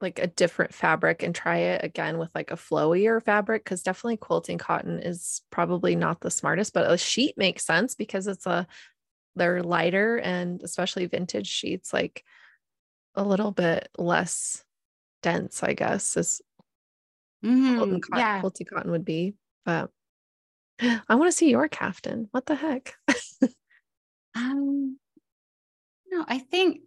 [0.00, 4.16] like a different fabric and try it again with like a flowier fabric because definitely
[4.16, 8.66] quilting cotton is probably not the smartest, but a sheet makes sense because it's a
[9.36, 12.24] they're lighter and especially vintage sheets like
[13.14, 14.64] a little bit less
[15.22, 16.40] dense, I guess, is
[17.44, 17.78] mm-hmm.
[17.78, 18.40] cotton, yeah.
[18.40, 19.34] quilting cotton would be.
[19.64, 19.90] But
[20.80, 22.28] I want to see your caftan.
[22.30, 22.94] What the heck?
[24.34, 24.98] um
[26.10, 26.80] no, I think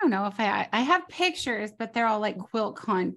[0.00, 3.16] don't know if I I have pictures, but they're all like quilt con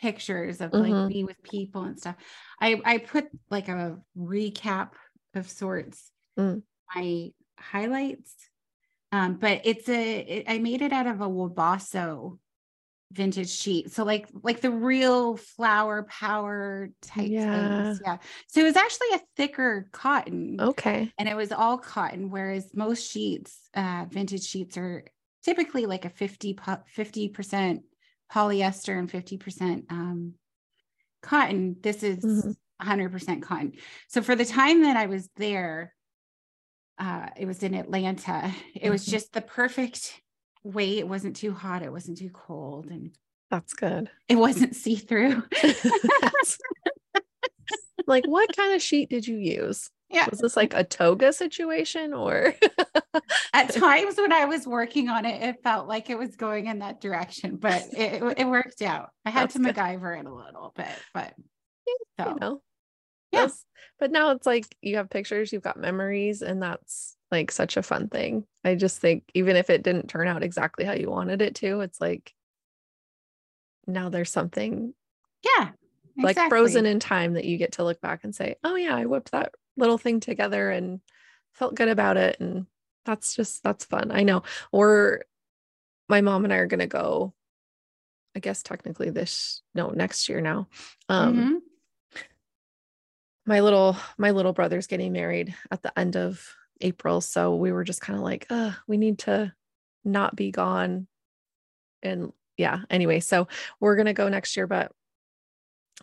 [0.00, 1.08] pictures of like mm-hmm.
[1.08, 2.16] me with people and stuff.
[2.60, 4.90] I I put like a recap
[5.34, 6.62] of sorts, mm.
[6.94, 8.34] my highlights.
[9.12, 12.38] Um, but it's a it, I made it out of a Wabasso
[13.12, 13.92] vintage sheet.
[13.92, 17.84] So like like the real flower power type yeah.
[17.84, 18.00] things.
[18.04, 18.18] Yeah.
[18.48, 20.56] So it was actually a thicker cotton.
[20.60, 21.12] Okay.
[21.16, 25.04] And it was all cotton, whereas most sheets, uh, vintage sheets are
[25.44, 27.82] typically like a 50 50%
[28.32, 30.34] polyester and 50% um,
[31.22, 31.76] cotton.
[31.80, 32.50] This is mm-hmm.
[32.82, 33.72] 100% cotton.
[34.08, 35.94] So for the time that I was there,
[36.98, 38.52] uh, it was in Atlanta.
[38.74, 38.90] It mm-hmm.
[38.90, 40.20] was just the perfect
[40.62, 40.98] way.
[40.98, 41.82] It wasn't too hot.
[41.82, 42.86] It wasn't too cold.
[42.86, 43.16] And
[43.50, 44.10] that's good.
[44.28, 45.42] It wasn't see through.
[48.06, 49.90] like, what kind of sheet did you use?
[50.14, 50.28] Yeah.
[50.30, 52.54] Was this like a toga situation or?
[53.52, 56.78] At times when I was working on it, it felt like it was going in
[56.80, 59.10] that direction, but it, it worked out.
[59.24, 59.74] I had That's to good.
[59.74, 61.34] MacGyver it a little bit, but
[62.20, 62.30] so.
[62.30, 62.62] you know.
[63.32, 63.64] Yes.
[63.98, 67.82] But now it's like you have pictures, you've got memories, and that's like such a
[67.82, 68.44] fun thing.
[68.64, 71.80] I just think even if it didn't turn out exactly how you wanted it to,
[71.80, 72.32] it's like
[73.86, 74.94] now there's something
[75.44, 75.70] yeah
[76.16, 79.06] like frozen in time that you get to look back and say, oh yeah, I
[79.06, 81.00] whipped that little thing together and
[81.52, 82.38] felt good about it.
[82.40, 82.66] And
[83.04, 84.10] that's just, that's fun.
[84.12, 84.42] I know.
[84.72, 85.22] Or
[86.08, 87.34] my mom and I are going to go,
[88.36, 90.68] I guess technically this, no, next year now.
[91.08, 91.54] Um, mm-hmm.
[93.46, 97.20] My little, my little brother's getting married at the end of April.
[97.20, 99.52] So we were just kind of like, uh, we need to
[100.04, 101.06] not be gone.
[102.02, 103.48] And yeah, anyway, so
[103.80, 104.92] we're going to go next year, but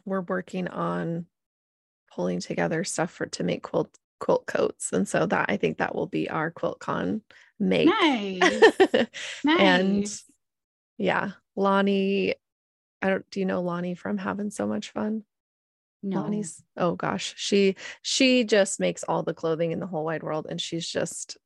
[0.05, 1.25] we're working on
[2.13, 4.93] pulling together stuff for to make quilt quilt coats.
[4.93, 7.21] And so that I think that will be our quilt con
[7.59, 7.87] make.
[7.87, 8.39] Nice.
[9.43, 9.59] nice.
[9.59, 10.21] And
[10.97, 12.35] yeah, Lonnie,
[13.01, 15.23] I don't do you know Lonnie from having so much fun?
[16.03, 16.21] No.
[16.21, 20.47] Lonnie's oh gosh, she she just makes all the clothing in the whole wide world
[20.49, 21.37] and she's just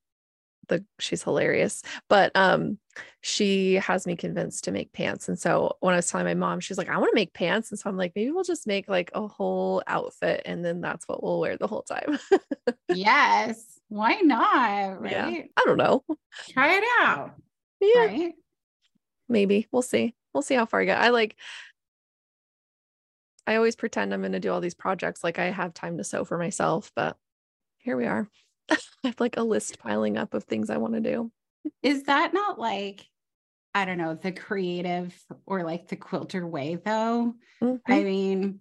[0.68, 2.78] the she's hilarious but um
[3.22, 6.60] she has me convinced to make pants and so when i was telling my mom
[6.60, 8.88] she's like i want to make pants and so i'm like maybe we'll just make
[8.88, 12.18] like a whole outfit and then that's what we'll wear the whole time.
[12.88, 15.12] Yes why not right?
[15.12, 15.42] Yeah.
[15.58, 16.04] i don't know.
[16.50, 17.36] Try it out
[17.82, 18.06] yeah.
[18.06, 18.34] right?
[19.28, 21.36] maybe we'll see we'll see how far i get i like
[23.48, 26.04] i always pretend i'm going to do all these projects like i have time to
[26.04, 27.18] sew for myself but
[27.78, 28.30] here we are
[28.72, 31.32] I have like a list piling up of things I want to do.
[31.82, 33.06] Is that not like,
[33.74, 37.36] I don't know, the creative or like the quilter way though?
[37.62, 37.92] Mm-hmm.
[37.92, 38.60] I mean,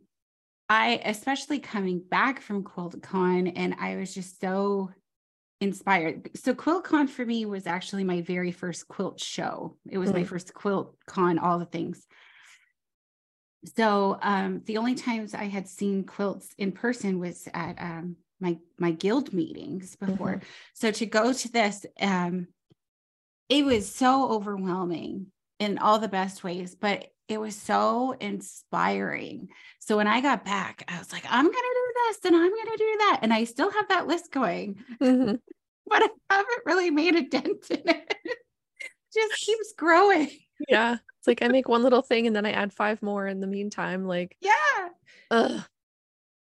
[0.69, 4.91] I, especially coming back from QuiltCon, and I was just so
[5.61, 6.31] inspired.
[6.37, 9.77] So QuiltCon for me was actually my very first quilt show.
[9.89, 10.21] It was mm-hmm.
[10.21, 12.07] my first quilt con, all the things.
[13.77, 18.59] So um, the only times I had seen quilts in person was at um, my
[18.79, 20.37] my guild meetings before.
[20.37, 20.49] Mm-hmm.
[20.75, 22.49] So to go to this, um,
[23.49, 25.27] it was so overwhelming
[25.59, 29.49] in all the best ways, but it was so inspiring.
[29.81, 32.77] So when I got back, I was like, I'm gonna do this and I'm gonna
[32.77, 33.21] do that.
[33.23, 35.35] And I still have that list going, mm-hmm.
[35.87, 38.15] but I haven't really made a dent in it.
[38.25, 38.39] it
[39.15, 40.31] just keeps growing.
[40.69, 40.97] Yeah.
[41.19, 43.47] It's like I make one little thing and then I add five more in the
[43.47, 44.05] meantime.
[44.07, 44.89] Like, yeah.
[45.31, 45.63] Ugh.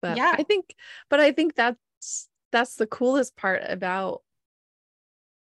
[0.03, 0.35] But yeah.
[0.37, 0.75] I think,
[1.09, 1.79] but I think that's
[2.53, 4.23] that's the coolest part about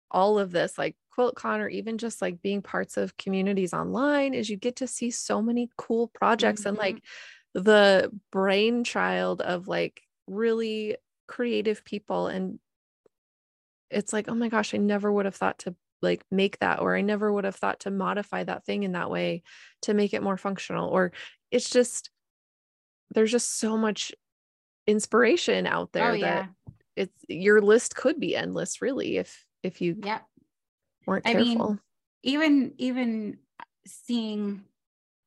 [0.10, 4.50] all of this, like QuiltCon or even just like being parts of communities online, is
[4.50, 6.70] you get to see so many cool projects mm-hmm.
[6.70, 7.04] and like
[7.54, 12.28] the brainchild of like really creative people.
[12.28, 12.60] And
[13.90, 16.96] it's like, oh my gosh, I never would have thought to like make that, or
[16.96, 19.44] I never would have thought to modify that thing in that way
[19.84, 20.90] to make it more functional.
[20.90, 21.12] Or
[21.52, 22.10] it's just,
[23.14, 24.14] there's just so much
[24.92, 26.50] inspiration out there oh, that
[26.96, 30.26] it's your list could be endless really if if you yep.
[31.06, 31.42] weren't careful.
[31.42, 31.80] I mean,
[32.24, 33.38] even even
[33.88, 34.64] seeing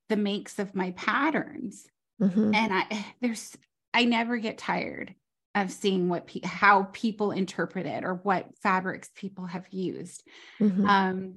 [0.09, 1.87] the makes of my patterns
[2.21, 2.55] mm-hmm.
[2.55, 3.57] and I there's
[3.93, 5.15] I never get tired
[5.55, 10.25] of seeing what pe- how people interpret it or what fabrics people have used.
[10.61, 10.87] Mm-hmm.
[10.87, 11.35] Um,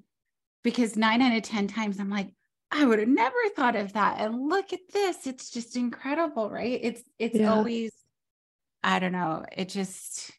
[0.63, 2.33] because nine out of 10 times I'm like,
[2.71, 4.19] I would have never thought of that.
[4.19, 5.27] And look at this.
[5.27, 6.79] It's just incredible, right?
[6.81, 7.53] It's it's yeah.
[7.53, 7.93] always,
[8.83, 10.31] I don't know, it just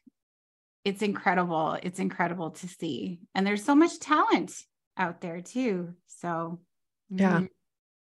[0.85, 1.77] it's incredible.
[1.83, 3.19] It's incredible to see.
[3.35, 4.65] And there's so much talent
[4.97, 5.93] out there too.
[6.07, 6.59] So
[7.09, 7.37] yeah.
[7.37, 7.45] Mm-hmm.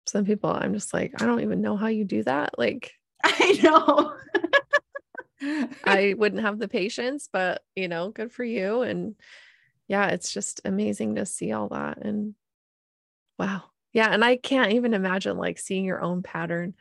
[0.08, 2.58] Some people I'm just like, I don't even know how you do that.
[2.58, 2.94] Like
[3.24, 4.14] I know.
[5.84, 8.82] I wouldn't have the patience, but you know, good for you.
[8.82, 9.16] And
[9.88, 12.00] yeah, it's just amazing to see all that.
[12.00, 12.36] And
[13.38, 13.64] wow.
[13.94, 14.10] Yeah.
[14.12, 16.74] And I can't even imagine like seeing your own pattern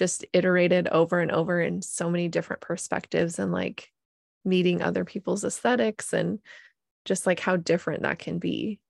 [0.00, 3.90] just iterated over and over in so many different perspectives and like
[4.46, 6.38] meeting other people's aesthetics and
[7.04, 8.80] just like how different that can be.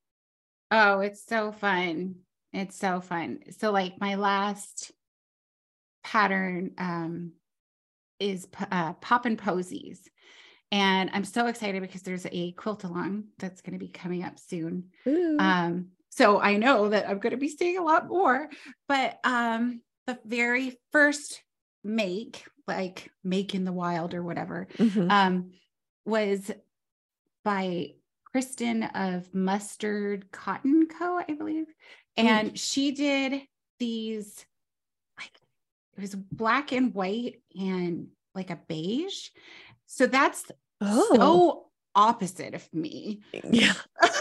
[0.70, 2.14] Oh, it's so fun.
[2.53, 3.40] It's so fun.
[3.59, 4.92] So like my last
[6.05, 7.33] pattern um
[8.20, 9.99] is uh, Pop and Posies.
[10.70, 14.38] And I'm so excited because there's a quilt along that's going to be coming up
[14.38, 14.90] soon.
[15.40, 18.49] Um, so I know that I'm going to be seeing a lot more.
[18.87, 21.42] But um, the very first
[21.85, 25.11] make, like Make in the Wild or whatever, mm-hmm.
[25.11, 25.53] um,
[26.05, 26.51] was
[27.44, 27.92] by
[28.25, 31.66] Kristen of Mustard Cotton Co., I believe.
[32.16, 32.59] And mm.
[32.59, 33.42] she did
[33.79, 34.44] these
[35.18, 35.31] like
[35.96, 39.29] it was black and white and like a beige.
[39.87, 40.44] So that's
[40.81, 41.14] oh.
[41.14, 43.20] so opposite of me.
[43.33, 43.73] Yeah.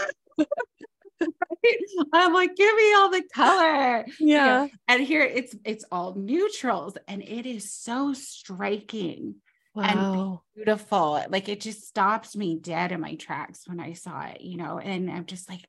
[2.12, 4.06] I'm like, give me all the color.
[4.18, 4.68] Yeah.
[4.88, 9.36] And here it's it's all neutrals and it is so striking
[9.74, 10.42] wow.
[10.54, 11.22] and beautiful.
[11.28, 14.78] Like it just stops me dead in my tracks when I saw it, you know,
[14.78, 15.64] and I'm just like,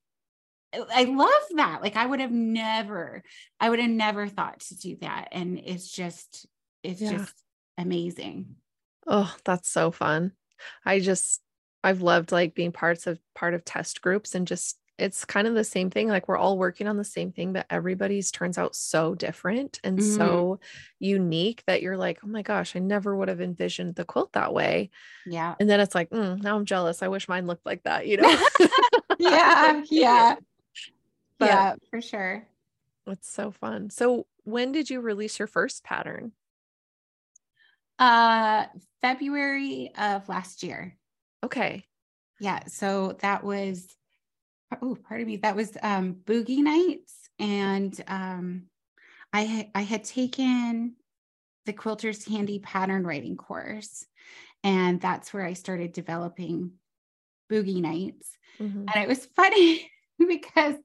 [0.73, 1.82] I love that.
[1.82, 3.23] Like I would have never,
[3.60, 5.30] I would have never thought to do that.
[5.32, 6.47] And it's just,
[6.84, 7.17] it's yeah.
[7.17, 7.34] just
[7.77, 8.56] amazing.
[9.06, 10.32] Oh, that's so fun.
[10.86, 11.41] I just,
[11.84, 15.56] I've loved like being parts of part of test groups and just it's kind of
[15.56, 16.08] the same thing.
[16.08, 19.98] Like we're all working on the same thing, but everybody's turns out so different and
[19.98, 20.16] mm-hmm.
[20.16, 20.60] so
[21.00, 24.54] unique that you're like, oh my gosh, I never would have envisioned the quilt that
[24.54, 24.92] way.
[25.26, 25.56] Yeah.
[25.60, 27.02] And then it's like, mm, now I'm jealous.
[27.02, 28.48] I wish mine looked like that, you know?
[29.20, 29.82] yeah.
[29.90, 30.36] Yeah.
[31.40, 32.48] But yeah, for sure.
[33.08, 33.90] It's so fun.
[33.90, 36.32] So when did you release your first pattern?
[37.98, 38.66] Uh
[39.02, 40.96] February of last year.
[41.44, 41.86] Okay.
[42.40, 43.96] Yeah, so that was
[44.82, 48.64] oh, pardon me, that was um Boogie Nights and um
[49.34, 50.96] I I had taken
[51.66, 54.06] the Quilter's Handy pattern writing course
[54.64, 56.72] and that's where I started developing
[57.52, 58.38] Boogie Nights.
[58.60, 58.86] Mm-hmm.
[58.94, 60.76] And it was funny because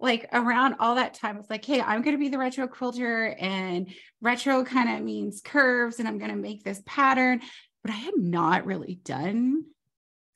[0.00, 3.34] like around all that time, it's like, hey, I'm going to be the retro quilter,
[3.38, 3.88] and
[4.20, 7.40] retro kind of means curves, and I'm going to make this pattern.
[7.82, 9.64] But I had not really done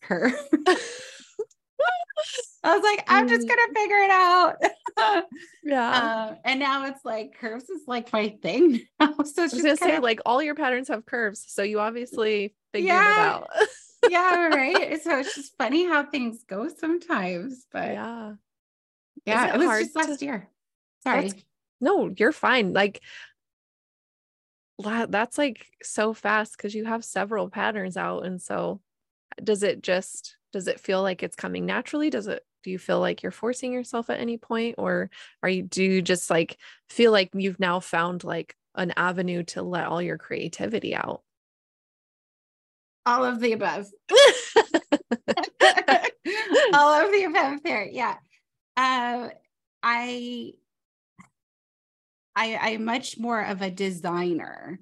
[0.02, 0.36] curves.
[2.64, 3.50] I was like, I'm just mm.
[3.50, 4.56] gonna figure it out.
[5.62, 6.28] yeah.
[6.30, 9.14] Um, and now it's like curves is like my thing now.
[9.18, 10.02] So it's I was gonna say, of...
[10.02, 11.44] like all your patterns have curves.
[11.48, 13.12] So you obviously figured yeah.
[13.12, 13.50] it out.
[14.08, 15.00] yeah, right.
[15.02, 17.66] So it's just funny how things go sometimes.
[17.70, 18.32] But yeah.
[19.24, 20.48] Yeah, it, it was just last year.
[21.04, 21.32] Sorry.
[21.80, 22.72] No, you're fine.
[22.72, 23.00] Like
[24.80, 28.24] that's like so fast because you have several patterns out.
[28.24, 28.80] And so
[29.42, 32.10] does it just does it feel like it's coming naturally?
[32.10, 34.74] Does it do you feel like you're forcing yourself at any point?
[34.76, 35.08] Or
[35.42, 36.58] are you do you just like
[36.90, 41.22] feel like you've now found like an avenue to let all your creativity out?
[43.06, 43.86] All of the above.
[46.74, 47.88] all of the above there.
[47.90, 48.16] Yeah.
[48.76, 49.30] Uh,
[49.82, 50.52] I,
[52.36, 54.78] I, I'm much more of a designer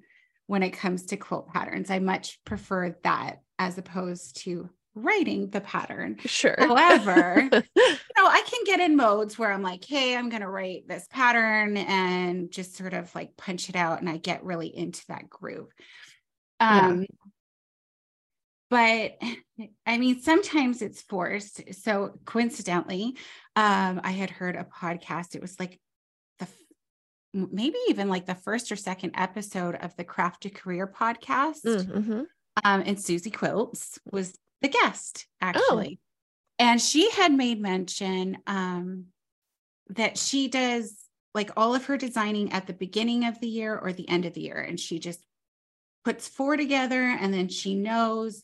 [0.47, 1.89] when it comes to quilt patterns.
[1.89, 4.69] I much prefer that as opposed to
[5.03, 6.17] writing the pattern.
[6.25, 6.55] Sure.
[6.57, 7.83] However, you
[8.17, 11.07] know, I can get in modes where I'm like, hey, I'm going to write this
[11.09, 15.29] pattern and just sort of like punch it out and I get really into that
[15.29, 15.69] groove.
[16.59, 17.07] Um, yeah
[18.69, 19.13] but
[19.85, 21.73] I mean, sometimes it's forced.
[21.73, 23.15] So coincidentally,
[23.55, 25.35] um, I had heard a podcast.
[25.35, 25.79] It was like
[26.39, 26.47] the
[27.33, 31.63] maybe even like the first or second episode of the Craft a Career podcast.
[31.63, 32.21] Mm, mm-hmm.
[32.65, 35.45] Um, and Susie Quilts was the guest oh.
[35.47, 35.99] actually.
[35.99, 36.03] Oh.
[36.59, 39.05] And she had made mention um,
[39.89, 40.95] that she does
[41.35, 44.33] like all of her designing at the beginning of the year or the end of
[44.33, 44.57] the year.
[44.57, 45.19] And she just
[46.03, 48.43] puts four together and then she knows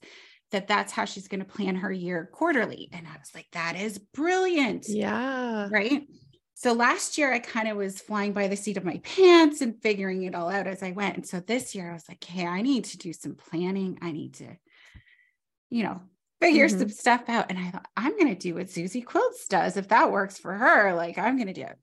[0.52, 2.89] that that's how she's going to plan her year quarterly.
[2.93, 4.86] And I was like, that is brilliant.
[4.88, 5.67] Yeah.
[5.71, 6.08] Right.
[6.54, 9.82] So last year I kind of was flying by the seat of my pants and
[9.82, 11.15] figuring it all out as I went.
[11.15, 13.97] And so this year I was like, hey, I need to do some planning.
[14.02, 14.56] I need to,
[15.73, 15.99] you know,
[16.39, 16.79] figure mm-hmm.
[16.79, 17.47] some stuff out.
[17.49, 19.75] And I thought, I'm going to do what Suzy Quilts does.
[19.75, 21.77] If that works for her, like I'm going to do it.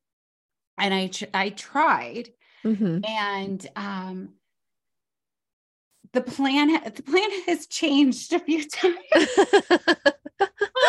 [0.78, 2.28] And I, I tried
[2.64, 3.04] mm-hmm.
[3.04, 4.34] and, um,
[6.12, 8.96] the plan the plan has changed a few times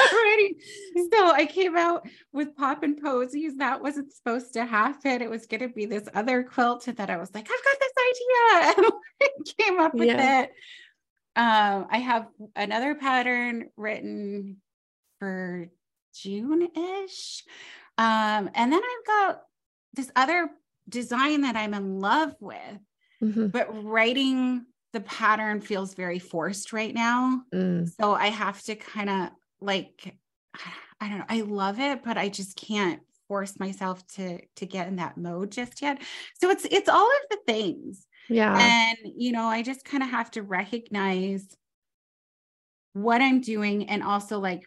[0.01, 0.55] already.
[1.11, 3.57] So I came out with Poppin' Posies.
[3.57, 5.21] That wasn't supposed to happen.
[5.21, 7.93] It was going to be this other quilt that I was like, I've got this
[8.09, 8.91] idea.
[9.21, 10.41] And came up with yeah.
[10.41, 10.51] it.
[11.35, 14.57] Um, I have another pattern written
[15.19, 15.69] for
[16.13, 17.43] June-ish.
[17.97, 19.41] Um, and then I've got
[19.93, 20.49] this other
[20.89, 22.79] design that I'm in love with,
[23.23, 23.47] mm-hmm.
[23.47, 27.43] but writing the pattern feels very forced right now.
[27.53, 27.89] Mm.
[27.99, 29.29] So I have to kind of
[29.61, 30.15] like
[30.99, 34.87] I don't know, I love it, but I just can't force myself to to get
[34.87, 36.01] in that mode just yet.
[36.39, 38.05] So it's it's all of the things.
[38.29, 38.57] Yeah.
[38.59, 41.47] And you know, I just kind of have to recognize
[42.93, 44.63] what I'm doing and also like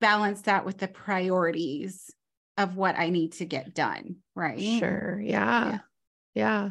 [0.00, 2.10] balance that with the priorities
[2.58, 4.60] of what I need to get done, right?
[4.60, 5.20] Sure.
[5.22, 5.70] Yeah.
[5.70, 5.78] Yeah.
[6.34, 6.70] yeah.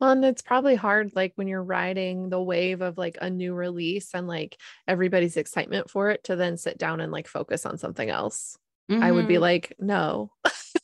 [0.00, 3.52] Well, and it's probably hard, like when you're riding the wave of like a new
[3.54, 4.56] release and like
[4.88, 8.56] everybody's excitement for it to then sit down and like focus on something else.
[8.90, 9.02] Mm-hmm.
[9.02, 9.42] I would be mm-hmm.
[9.42, 10.30] like, no.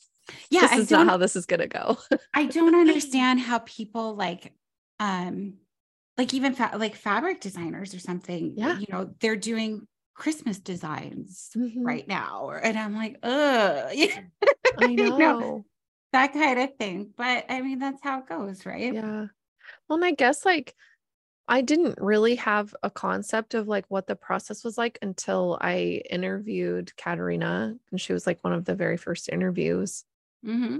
[0.49, 1.97] Yeah, this is not how this is gonna go.
[2.33, 4.53] I don't understand how people like
[4.99, 5.55] um
[6.17, 8.79] like even fa- like fabric designers or something, yeah.
[8.79, 11.83] you know, they're doing Christmas designs mm-hmm.
[11.85, 12.49] right now.
[12.49, 13.91] And I'm like, ugh.
[14.79, 14.87] I know.
[14.87, 15.65] you know
[16.13, 17.11] that kind of thing.
[17.15, 18.93] But I mean, that's how it goes, right?
[18.93, 19.25] Yeah.
[19.87, 20.73] Well, and I guess like
[21.47, 26.01] I didn't really have a concept of like what the process was like until I
[26.09, 30.03] interviewed Katerina, and she was like one of the very first interviews.
[30.47, 30.77] Mm-hmm.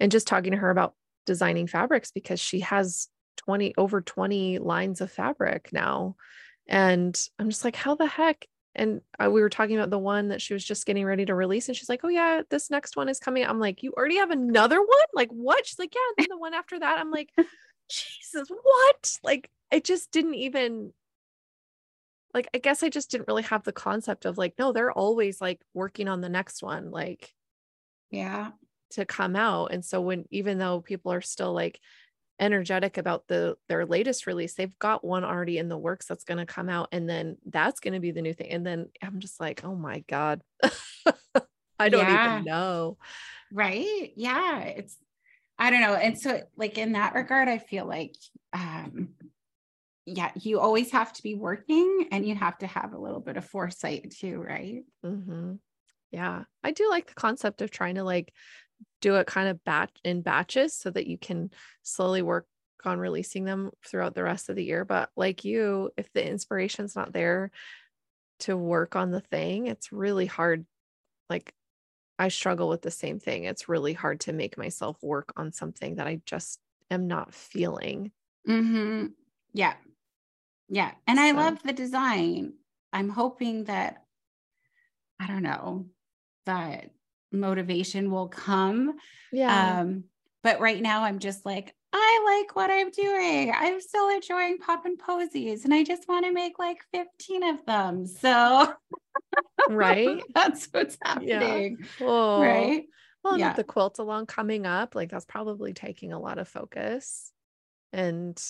[0.00, 0.94] And just talking to her about
[1.26, 6.16] designing fabrics because she has 20 over 20 lines of fabric now.
[6.68, 8.46] And I'm just like, how the heck?
[8.74, 11.34] And uh, we were talking about the one that she was just getting ready to
[11.34, 13.44] release and she's like oh yeah this next one is coming.
[13.44, 15.06] I'm like you already have another one?
[15.14, 15.64] Like what?
[15.64, 16.98] She's like yeah and then the one after that.
[16.98, 17.30] I'm like
[17.88, 19.18] jesus what?
[19.22, 20.92] Like I just didn't even
[22.34, 25.40] like i guess i just didn't really have the concept of like no they're always
[25.40, 27.32] like working on the next one like
[28.10, 28.50] yeah
[28.90, 29.72] to come out.
[29.72, 31.80] And so when even though people are still like
[32.40, 36.38] energetic about the their latest release they've got one already in the works that's going
[36.38, 38.50] to come out and then that's going to be the new thing.
[38.50, 40.42] And then i'm just like oh my god.
[41.78, 42.34] I don't yeah.
[42.34, 42.98] even know.
[43.52, 44.12] Right?
[44.16, 44.96] Yeah it's
[45.58, 45.94] i don't know.
[45.94, 48.16] And so like in that regard i feel like
[48.52, 49.10] um
[50.06, 53.36] yeah you always have to be working and you have to have a little bit
[53.36, 54.82] of foresight too right?
[55.04, 55.54] Mm-hmm.
[56.10, 56.44] yeah.
[56.64, 58.32] I do like the concept of trying to like
[59.00, 61.50] do it kind of batch in batches so that you can
[61.82, 62.46] slowly work
[62.84, 64.84] on releasing them throughout the rest of the year.
[64.84, 67.50] But like you, if the inspiration's not there
[68.40, 70.66] to work on the thing, it's really hard.
[71.30, 71.52] Like
[72.18, 73.44] I struggle with the same thing.
[73.44, 76.58] It's really hard to make myself work on something that I just
[76.90, 78.12] am not feeling.
[78.48, 79.06] Mm-hmm.
[79.52, 79.74] Yeah.
[80.68, 80.92] Yeah.
[81.06, 81.24] And so.
[81.24, 82.54] I love the design.
[82.92, 84.04] I'm hoping that,
[85.18, 85.86] I don't know,
[86.46, 86.90] that
[87.34, 88.94] motivation will come.
[89.32, 89.80] Yeah.
[89.80, 90.04] Um,
[90.42, 93.52] but right now I'm just like, I like what I'm doing.
[93.54, 98.06] I'm still enjoying Poppin' Posies and I just want to make like 15 of them.
[98.06, 98.72] So
[99.68, 100.20] right.
[100.34, 101.78] that's what's happening.
[102.00, 102.40] Yeah.
[102.40, 102.84] Right.
[103.22, 103.54] Well, yeah.
[103.54, 107.32] the quilt along coming up, like that's probably taking a lot of focus.
[107.92, 108.42] And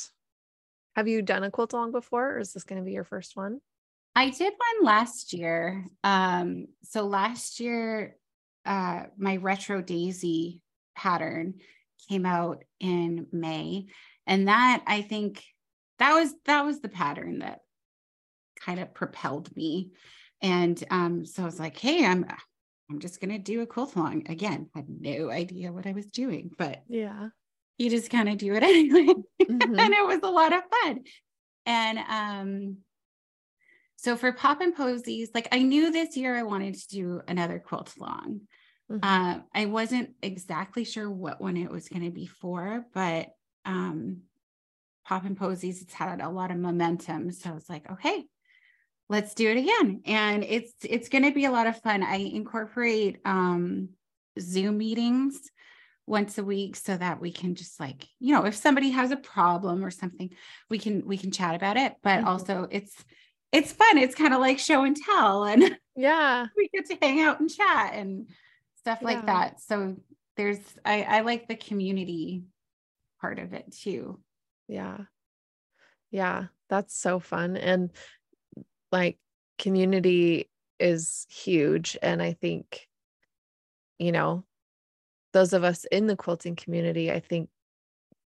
[0.97, 3.37] have you done a quilt along before, or is this going to be your first
[3.37, 3.61] one?
[4.17, 5.87] I did one last year.
[6.03, 8.17] Um, so last year
[8.65, 10.61] uh, my retro daisy
[10.97, 11.55] pattern
[12.09, 13.87] came out in May.
[14.27, 15.43] And that I think
[15.99, 17.61] that was that was the pattern that
[18.61, 19.93] kind of propelled me.
[20.41, 22.27] And um, so I was like, hey, I'm
[22.91, 24.29] I'm just gonna do a quilt along.
[24.29, 27.29] Again, had no idea what I was doing, but yeah,
[27.79, 29.15] you just kind of do it anyway.
[29.43, 29.79] Mm-hmm.
[29.79, 31.01] and it was a lot of fun.
[31.67, 32.77] And um,
[33.97, 37.95] so for Poppin' Posies, like I knew this year I wanted to do another quilt
[37.99, 38.43] along.
[38.91, 38.99] Mm-hmm.
[39.03, 43.29] Uh, I wasn't exactly sure what one it was going to be for, but
[43.65, 44.23] um,
[45.09, 47.31] and Posies, it's had a lot of momentum.
[47.33, 48.25] So I was like, okay,
[49.09, 50.03] let's do it again.
[50.07, 52.03] And it's it's going to be a lot of fun.
[52.03, 53.91] I incorporate um,
[54.39, 55.41] Zoom meetings
[56.07, 59.17] once a week so that we can just like you know if somebody has a
[59.17, 60.29] problem or something
[60.69, 62.29] we can we can chat about it but mm-hmm.
[62.29, 63.05] also it's
[63.55, 63.99] it's fun.
[63.99, 65.45] It's kind of like show and tell.
[65.45, 68.27] And yeah, we get to hang out and chat and
[68.79, 69.07] stuff yeah.
[69.07, 69.61] like that.
[69.61, 69.97] So
[70.37, 72.43] there's I, I like the community
[73.21, 74.21] part of it too.
[74.67, 74.99] Yeah.
[76.11, 76.47] Yeah.
[76.69, 77.57] That's so fun.
[77.57, 77.91] And
[78.91, 79.19] like
[79.59, 80.51] community
[80.81, 81.97] is huge.
[82.03, 82.89] And I think,
[83.99, 84.45] you know,
[85.33, 87.49] those of us in the quilting community, I think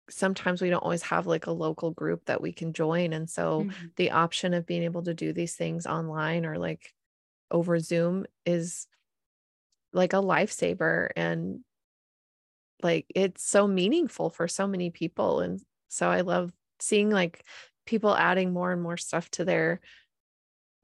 [0.09, 3.13] sometimes we don't always have like a local group that we can join.
[3.13, 3.87] And so mm-hmm.
[3.97, 6.93] the option of being able to do these things online or like
[7.51, 8.87] over Zoom is
[9.93, 11.09] like a lifesaver.
[11.17, 11.61] And
[12.83, 15.41] like it's so meaningful for so many people.
[15.41, 17.45] And so I love seeing like
[17.87, 19.81] people adding more and more stuff to their,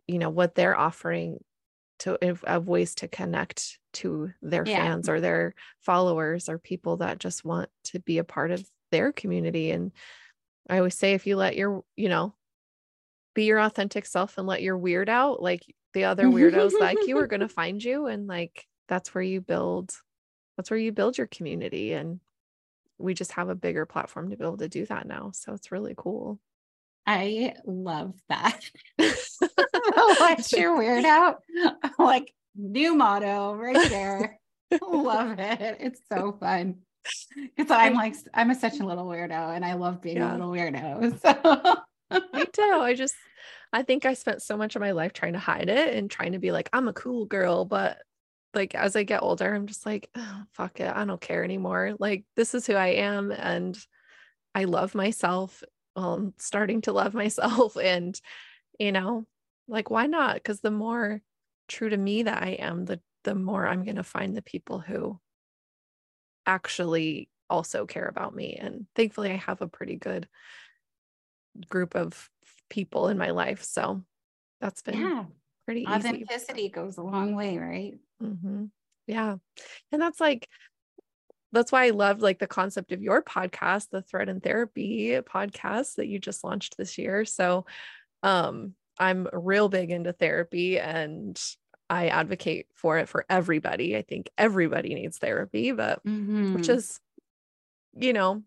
[0.06, 1.38] you know, what they're offering
[2.00, 4.76] to of ways to connect to their yeah.
[4.76, 9.10] fans or their followers or people that just want to be a part of their
[9.10, 9.72] community.
[9.72, 9.90] And
[10.70, 12.32] i always say if you let your you know
[13.34, 15.62] be your authentic self and let your weird out like
[15.94, 18.06] the other weirdos like you are going to find you.
[18.06, 19.92] And like that's where you build
[20.56, 21.92] that's where you build your community.
[21.92, 22.20] And
[22.98, 25.32] we just have a bigger platform to be able to do that now.
[25.34, 26.38] So it's really cool.
[27.06, 28.60] I love that.
[30.20, 31.42] Let your weird out.
[31.98, 34.38] Like new motto right there.
[34.80, 35.78] Love it.
[35.80, 36.76] It's so fun
[37.34, 40.30] because i'm like i'm a, such a little weirdo and i love being yeah.
[40.30, 41.20] a little weirdo
[42.12, 43.14] so me too i just
[43.72, 46.32] i think i spent so much of my life trying to hide it and trying
[46.32, 47.98] to be like i'm a cool girl but
[48.54, 50.92] like as I get older, I'm just like, oh, fuck it.
[50.94, 51.94] I don't care anymore.
[51.98, 53.30] Like this is who I am.
[53.30, 53.78] And
[54.54, 55.62] I love myself.
[55.96, 57.76] Well, I'm starting to love myself.
[57.76, 58.18] And,
[58.78, 59.26] you know,
[59.68, 60.34] like why not?
[60.34, 61.20] Because the more
[61.68, 65.18] true to me that I am, the the more I'm gonna find the people who
[66.46, 68.58] actually also care about me.
[68.60, 70.28] And thankfully I have a pretty good
[71.68, 72.30] group of
[72.70, 73.62] people in my life.
[73.62, 74.02] So
[74.60, 75.24] that's been yeah.
[75.66, 76.70] pretty authenticity easy.
[76.70, 77.94] goes a long way, right?
[78.22, 78.64] Mm-hmm.
[79.06, 79.36] Yeah.
[79.90, 80.48] And that's like,
[81.52, 85.96] that's why I love like the concept of your podcast, the Thread and Therapy podcast
[85.96, 87.26] that you just launched this year.
[87.26, 87.66] So,
[88.22, 91.40] um, I'm real big into therapy and
[91.90, 93.96] I advocate for it for everybody.
[93.96, 96.54] I think everybody needs therapy, but mm-hmm.
[96.54, 97.00] which is,
[97.94, 98.42] you know,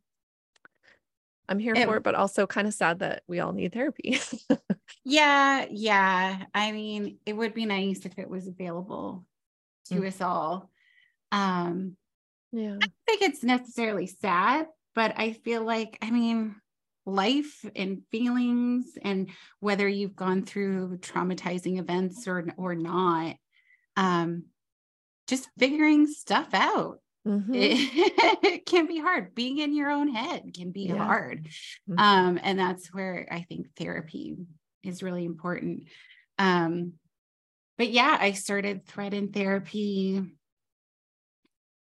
[1.48, 4.20] I'm here it, for it, but also kind of sad that we all need therapy.
[5.06, 5.66] yeah.
[5.70, 6.44] Yeah.
[6.54, 9.26] I mean, it would be nice if it was available
[9.86, 10.08] to mm-hmm.
[10.08, 10.72] us all.
[11.32, 11.98] Um,
[12.52, 12.78] yeah.
[12.82, 16.56] I think it's necessarily sad, but I feel like, I mean,
[17.06, 19.30] life and feelings and
[19.60, 23.36] whether you've gone through traumatizing events or or not
[23.95, 24.43] um
[25.28, 27.53] just figuring stuff out mm-hmm.
[27.53, 27.78] it,
[28.43, 30.97] it, can be hard being in your own head can be yeah.
[30.97, 31.45] hard
[31.89, 31.99] mm-hmm.
[31.99, 34.36] um and that's where i think therapy
[34.84, 35.84] is really important
[36.39, 36.93] um
[37.78, 40.24] but yeah, I started Thread and Therapy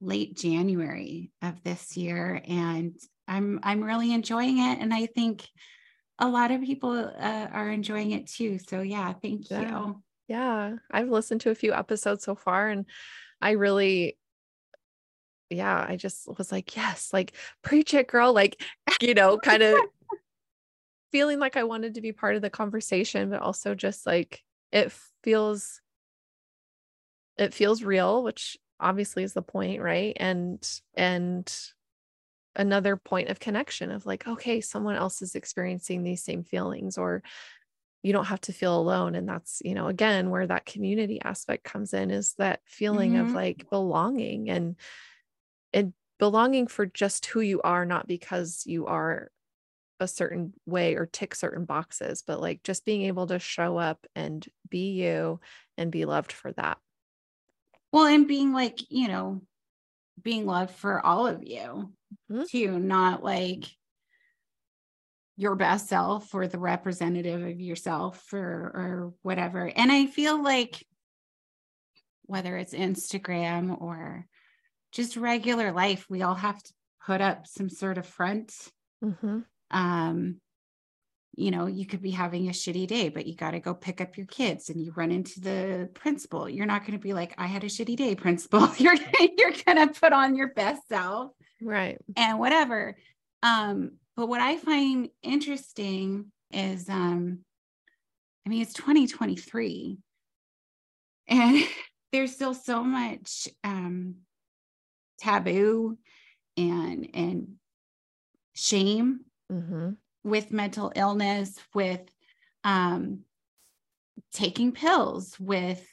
[0.00, 2.96] late January of this year and
[3.30, 5.48] I'm I'm really enjoying it and I think
[6.18, 8.58] a lot of people uh, are enjoying it too.
[8.58, 9.60] So yeah, thank yeah.
[9.62, 10.02] you.
[10.28, 12.84] Yeah, I've listened to a few episodes so far and
[13.40, 14.18] I really
[15.48, 18.62] yeah, I just was like, yes, like preach it girl, like,
[19.00, 19.80] you know, kind of
[21.12, 24.92] feeling like I wanted to be part of the conversation but also just like it
[25.22, 25.80] feels
[27.36, 30.64] it feels real which obviously is the point right and
[30.94, 31.52] and
[32.56, 37.22] another point of connection of like okay someone else is experiencing these same feelings or
[38.02, 41.62] you don't have to feel alone and that's you know again where that community aspect
[41.62, 43.28] comes in is that feeling mm-hmm.
[43.28, 44.74] of like belonging and
[45.72, 49.30] and belonging for just who you are not because you are
[50.00, 54.06] a certain way or tick certain boxes, but like just being able to show up
[54.16, 55.38] and be you
[55.76, 56.78] and be loved for that.
[57.92, 59.42] Well, and being like, you know,
[60.20, 61.92] being loved for all of you
[62.30, 62.42] mm-hmm.
[62.50, 63.64] too, not like
[65.36, 69.70] your best self or the representative of yourself or or whatever.
[69.74, 70.86] And I feel like
[72.26, 74.26] whether it's Instagram or
[74.92, 76.72] just regular life, we all have to
[77.06, 78.52] put up some sort of front.
[79.02, 79.40] Mm-hmm
[79.70, 80.40] um,
[81.34, 84.00] you know, you could be having a shitty day, but you got to go pick
[84.00, 86.48] up your kids and you run into the principal.
[86.48, 88.68] You're not going to be like, I had a shitty day, principal.
[88.78, 88.96] you're
[89.38, 91.32] you're going to put on your best self.
[91.62, 91.98] Right.
[92.16, 92.96] And whatever.
[93.42, 97.40] Um, but what I find interesting is um,
[98.44, 99.98] I mean, it's 2023
[101.28, 101.64] and
[102.12, 104.16] there's still so much um
[105.18, 105.96] taboo
[106.56, 107.48] and and
[108.54, 109.20] shame
[109.50, 109.90] mm-hmm.
[110.24, 112.02] With mental illness, with
[112.64, 113.20] um,
[114.32, 115.86] taking pills with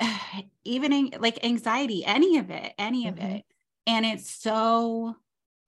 [0.00, 0.18] uh,
[0.64, 3.18] even like anxiety any of it any mm-hmm.
[3.18, 3.44] of it
[3.86, 5.14] and it's so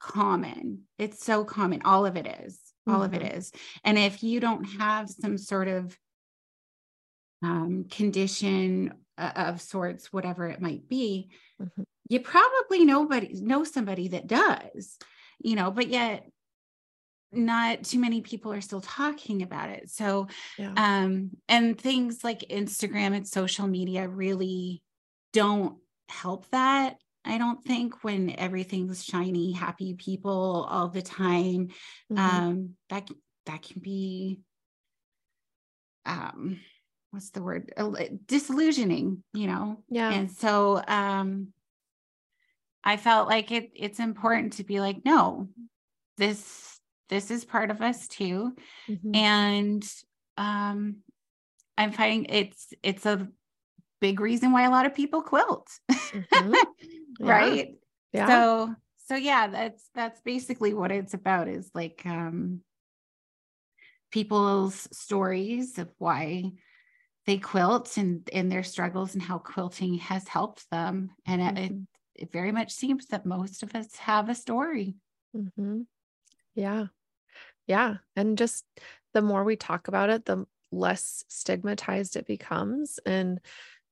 [0.00, 3.02] common it's so common all of it is all mm-hmm.
[3.02, 3.58] of it mm-hmm.
[3.84, 5.96] and if you don't have some sort of
[7.42, 11.82] um, condition uh, of sorts whatever it might be mm-hmm.
[12.08, 14.96] you probably nobody know somebody that does
[15.38, 16.26] you know but yet
[17.32, 19.90] not too many people are still talking about it.
[19.90, 20.72] So yeah.
[20.76, 24.82] um and things like instagram and social media really
[25.32, 25.76] don't
[26.08, 31.68] help that i don't think when everything's shiny happy people all the time.
[32.12, 32.18] Mm-hmm.
[32.18, 33.08] um that
[33.46, 34.40] that can be
[36.04, 36.60] um
[37.10, 37.72] what's the word?
[38.26, 39.82] Disillusioning you know?
[39.88, 40.12] Yeah.
[40.12, 41.48] And so um
[42.84, 45.48] i felt like it it's important to be like no
[46.18, 46.75] this
[47.08, 48.54] this is part of us too
[48.88, 49.14] mm-hmm.
[49.14, 49.84] and
[50.36, 50.96] um
[51.78, 53.28] i'm finding it's it's a
[54.00, 56.52] big reason why a lot of people quilt mm-hmm.
[57.20, 57.30] yeah.
[57.30, 57.74] right
[58.12, 58.26] yeah.
[58.26, 58.74] so
[59.06, 62.60] so yeah that's that's basically what it's about is like um
[64.10, 66.50] people's stories of why
[67.26, 71.56] they quilt and in their struggles and how quilting has helped them and mm-hmm.
[71.56, 71.72] it,
[72.14, 74.94] it very much seems that most of us have a story
[75.36, 75.80] mm-hmm.
[76.54, 76.86] yeah
[77.66, 77.96] yeah.
[78.14, 78.64] And just
[79.14, 83.40] the more we talk about it, the less stigmatized it becomes and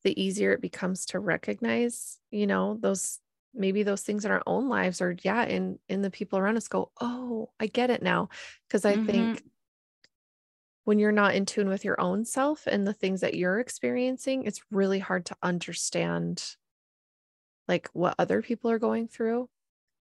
[0.03, 3.21] the easier it becomes to recognize, you know, those
[3.55, 6.69] maybe those things in our own lives or yeah, in in the people around us
[6.69, 8.29] go, "Oh, I get it now."
[8.69, 9.07] Cuz I mm-hmm.
[9.07, 9.45] think
[10.85, 14.45] when you're not in tune with your own self and the things that you're experiencing,
[14.45, 16.57] it's really hard to understand
[17.67, 19.49] like what other people are going through.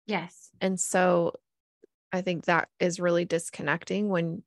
[0.05, 0.49] Yes.
[0.61, 1.33] And so
[2.11, 4.43] I think that is really disconnecting when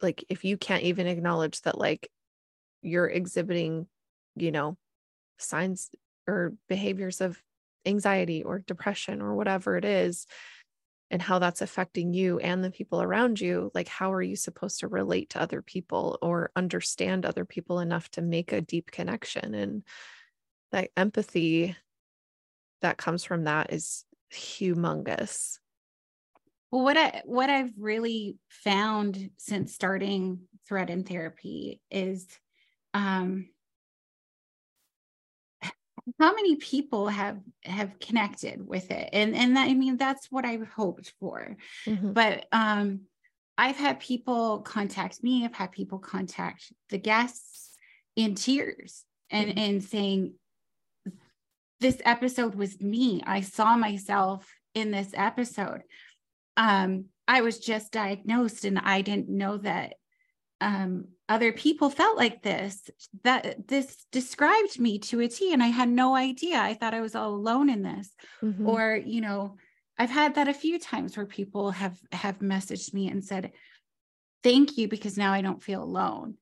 [0.00, 2.08] like if you can't even acknowledge that like
[2.82, 3.86] you're exhibiting,
[4.36, 4.76] you know,
[5.38, 5.90] signs
[6.26, 7.40] or behaviors of
[7.84, 10.26] anxiety or depression or whatever it is
[11.10, 14.80] and how that's affecting you and the people around you like how are you supposed
[14.80, 19.54] to relate to other people or understand other people enough to make a deep connection?
[19.54, 19.82] And
[20.70, 21.76] that empathy
[22.80, 25.58] that comes from that is humongous
[26.72, 32.26] well, what I what I've really found since starting thread and therapy is
[32.94, 33.48] um
[36.18, 40.44] how many people have have connected with it and and that, i mean that's what
[40.44, 41.56] i hoped for
[41.86, 42.12] mm-hmm.
[42.12, 43.02] but um
[43.58, 47.76] i've had people contact me i've had people contact the guests
[48.16, 49.58] in tears and mm-hmm.
[49.58, 50.34] and saying
[51.80, 55.82] this episode was me i saw myself in this episode
[56.56, 59.94] um, I was just diagnosed and I didn't know that
[60.60, 62.88] um, other people felt like this.
[63.24, 66.60] That this described me to a T, and I had no idea.
[66.60, 68.10] I thought I was all alone in this.
[68.42, 68.66] Mm-hmm.
[68.66, 69.56] Or, you know,
[69.98, 73.52] I've had that a few times where people have have messaged me and said,
[74.44, 76.36] "Thank you," because now I don't feel alone.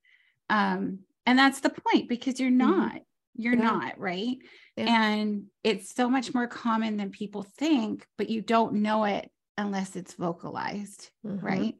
[0.50, 2.58] Um, and that's the point because you're mm-hmm.
[2.58, 2.92] not.
[2.92, 3.42] Mm-hmm.
[3.42, 3.62] You're yeah.
[3.62, 4.36] not right.
[4.76, 5.02] Yeah.
[5.02, 9.30] And it's so much more common than people think, but you don't know it
[9.60, 11.44] unless it's vocalized mm-hmm.
[11.44, 11.74] right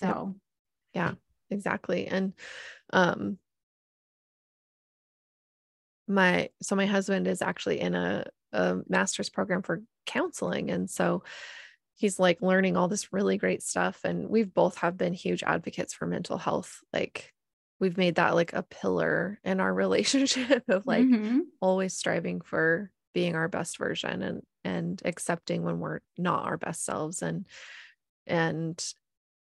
[0.00, 0.34] so
[0.92, 1.12] yeah
[1.50, 2.32] exactly and
[2.92, 3.38] um
[6.06, 11.22] my so my husband is actually in a, a master's program for counseling and so
[11.96, 15.94] he's like learning all this really great stuff and we've both have been huge advocates
[15.94, 17.32] for mental health like
[17.80, 21.40] we've made that like a pillar in our relationship of like mm-hmm.
[21.60, 26.84] always striving for being our best version and and accepting when we're not our best
[26.84, 27.22] selves.
[27.22, 27.46] And
[28.26, 28.82] and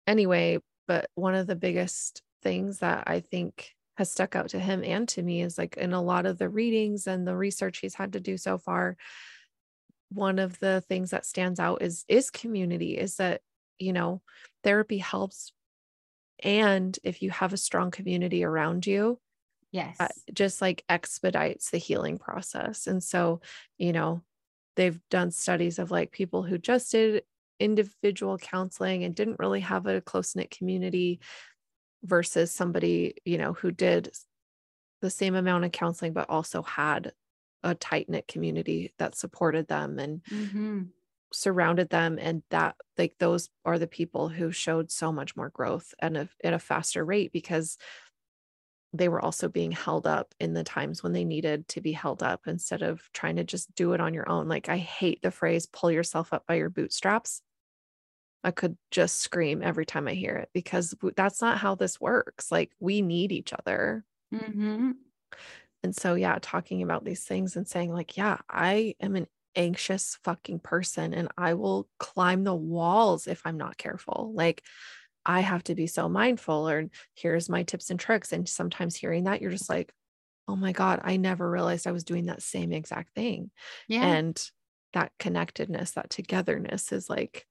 [0.08, 4.84] anyway but one of the biggest things that i think has stuck out to him
[4.84, 7.94] and to me is like in a lot of the readings and the research he's
[7.94, 8.98] had to do so far
[10.14, 13.42] one of the things that stands out is is community is that
[13.80, 14.22] you know
[14.64, 15.52] therapy helps.
[16.44, 19.20] And if you have a strong community around you
[19.72, 19.96] yes.
[20.00, 22.88] uh, just like expedites the healing process.
[22.88, 23.42] And so
[23.78, 24.22] you know
[24.76, 27.24] they've done studies of like people who just did
[27.60, 31.20] individual counseling and didn't really have a close knit community
[32.04, 34.12] versus somebody you know who did
[35.02, 37.14] the same amount of counseling but also had
[37.64, 40.82] a tight knit community that supported them and mm-hmm.
[41.32, 45.94] surrounded them and that like those are the people who showed so much more growth
[46.00, 47.78] and at a faster rate because
[48.94, 52.22] they were also being held up in the times when they needed to be held
[52.22, 54.48] up instead of trying to just do it on your own.
[54.48, 57.42] Like I hate the phrase pull yourself up by your bootstraps.
[58.44, 62.52] I could just scream every time I hear it because that's not how this works.
[62.52, 64.06] Like we need each other.
[64.34, 64.92] Mm-hmm.
[65.84, 70.18] And so, yeah, talking about these things and saying, like, yeah, I am an anxious
[70.24, 74.32] fucking person and I will climb the walls if I'm not careful.
[74.34, 74.64] Like,
[75.26, 78.32] I have to be so mindful, or here's my tips and tricks.
[78.32, 79.94] And sometimes hearing that, you're just like,
[80.48, 83.52] oh my God, I never realized I was doing that same exact thing.
[83.88, 84.06] Yeah.
[84.06, 84.42] And
[84.94, 87.46] that connectedness, that togetherness is like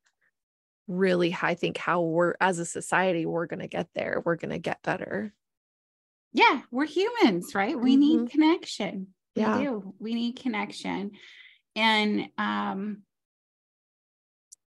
[0.87, 4.23] really, I think, how we're as a society, we're going to get there.
[4.25, 5.33] We're going to get better.
[6.33, 7.79] Yeah, we're humans, right?
[7.79, 8.01] We mm-hmm.
[8.01, 9.09] need connection.
[9.35, 9.59] Yeah.
[9.59, 9.95] We do.
[9.99, 11.13] We need connection.
[11.75, 13.03] And um,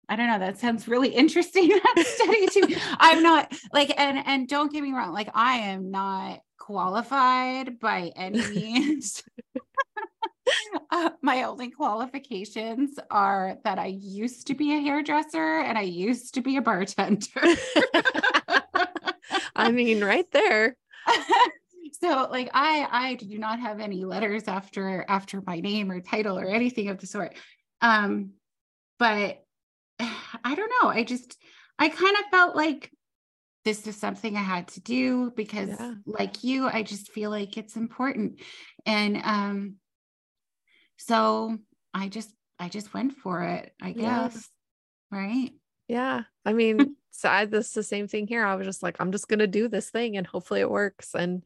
[0.09, 0.39] I don't know.
[0.39, 1.71] That sounds really interesting.
[1.95, 2.77] That study too.
[2.99, 5.13] I'm not like, and and don't get me wrong.
[5.13, 9.23] Like, I am not qualified by any means.
[10.91, 16.35] uh, my only qualifications are that I used to be a hairdresser and I used
[16.35, 17.29] to be a bartender.
[19.55, 20.77] I mean, right there.
[22.01, 26.39] so like I I do not have any letters after after my name or title
[26.39, 27.37] or anything of the sort.
[27.81, 28.33] Um
[28.99, 29.42] but
[30.45, 30.89] I don't know.
[30.89, 31.37] I just
[31.79, 32.91] I kind of felt like
[33.65, 35.95] this is something I had to do because yeah.
[36.07, 38.41] like you, I just feel like it's important.
[38.87, 39.75] And um
[40.97, 41.59] so
[41.95, 44.49] I just I just went for it, I guess.
[45.11, 45.19] Yeah.
[45.19, 45.51] Right?
[45.89, 46.23] Yeah.
[46.45, 48.45] I mean, so I this the same thing here.
[48.45, 51.15] I was just like, I'm just gonna do this thing and hopefully it works.
[51.15, 51.43] And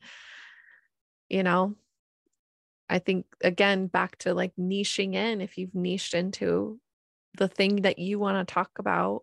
[1.28, 1.74] you know,
[2.88, 6.78] I think again back to like niching in if you've niched into
[7.36, 9.22] the thing that you want to talk about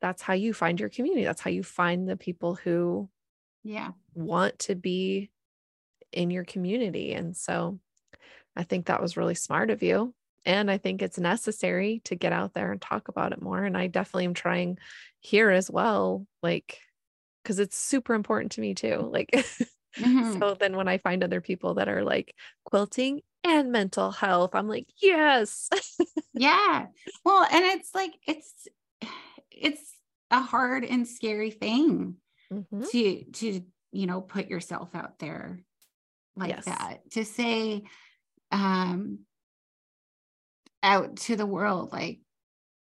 [0.00, 1.24] that's how you find your community.
[1.24, 3.08] That's how you find the people who
[3.64, 3.90] yeah.
[4.14, 5.30] want to be
[6.12, 7.12] in your community.
[7.12, 7.78] And so
[8.56, 10.14] i think that was really smart of you.
[10.44, 13.62] And i think it's necessary to get out there and talk about it more.
[13.62, 14.78] And i definitely am trying
[15.20, 16.78] here as well like
[17.42, 19.30] because it's super important to me too like
[19.96, 20.38] mm-hmm.
[20.38, 22.34] so then when i find other people that are like
[22.64, 25.68] quilting and mental health i'm like yes
[26.34, 26.86] yeah
[27.24, 28.68] well and it's like it's
[29.50, 29.94] it's
[30.30, 32.16] a hard and scary thing
[32.52, 32.82] mm-hmm.
[32.90, 33.60] to to
[33.92, 35.60] you know put yourself out there
[36.36, 36.64] like yes.
[36.64, 37.82] that to say
[38.52, 39.20] um
[40.82, 42.20] out to the world like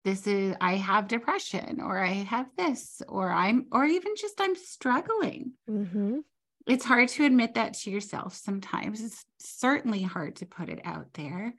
[0.04, 4.56] this is i have depression or i have this or i'm or even just i'm
[4.56, 6.18] struggling mm-hmm.
[6.66, 11.12] It's hard to admit that to yourself sometimes it's certainly hard to put it out
[11.14, 11.54] there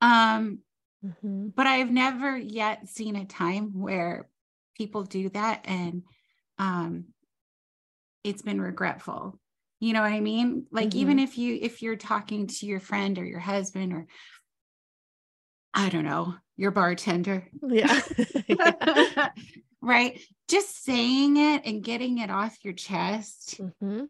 [0.00, 0.58] um
[1.04, 1.48] mm-hmm.
[1.48, 4.28] but i've never yet seen a time where
[4.76, 6.02] people do that and
[6.58, 7.04] um
[8.24, 9.38] it's been regretful
[9.78, 10.98] you know what i mean like mm-hmm.
[10.98, 14.06] even if you if you're talking to your friend or your husband or
[15.74, 18.00] i don't know your bartender yeah,
[18.46, 19.28] yeah.
[19.80, 24.04] right just saying it and getting it off your chest mm-hmm.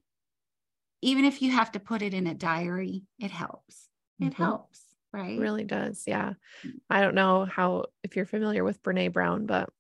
[1.02, 3.88] Even if you have to put it in a diary it helps
[4.20, 4.42] it mm-hmm.
[4.42, 4.82] helps
[5.12, 6.34] right it really does yeah
[6.64, 6.72] mm.
[6.88, 9.70] i don't know how if you're familiar with Brené Brown but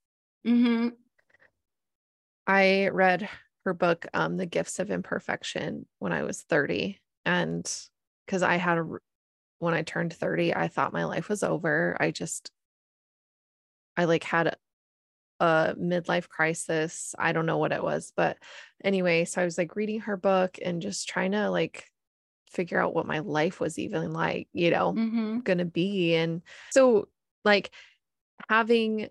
[0.46, 0.88] Mm-hmm.
[2.46, 3.28] I read
[3.64, 6.98] her book, um, The Gifts of Imperfection, when I was 30.
[7.24, 7.70] And
[8.26, 8.86] because I had a,
[9.58, 11.96] when I turned 30, I thought my life was over.
[12.00, 12.50] I just,
[13.96, 14.56] I like had
[15.40, 17.14] a, midlife crisis.
[17.18, 18.36] I don't know what it was, but
[18.84, 21.90] anyway, so I was like reading her book and just trying to like
[22.50, 25.38] figure out what my life was even like, you know, mm-hmm.
[25.40, 26.14] gonna be.
[26.14, 27.08] And so,
[27.44, 27.70] like,
[28.48, 29.08] having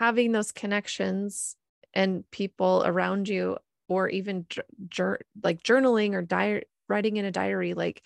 [0.00, 1.56] having those connections
[1.94, 3.56] and people around you
[3.88, 4.46] or even
[4.88, 8.02] jur- like journaling or diary writing in a diary like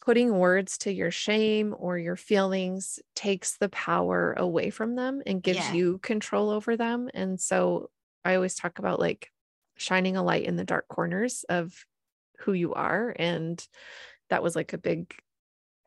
[0.00, 5.42] putting words to your shame or your feelings takes the power away from them and
[5.42, 5.72] gives yeah.
[5.72, 7.90] you control over them and so
[8.24, 9.28] i always talk about like
[9.76, 11.84] shining a light in the dark corners of
[12.40, 13.66] who you are and
[14.30, 15.14] that was like a big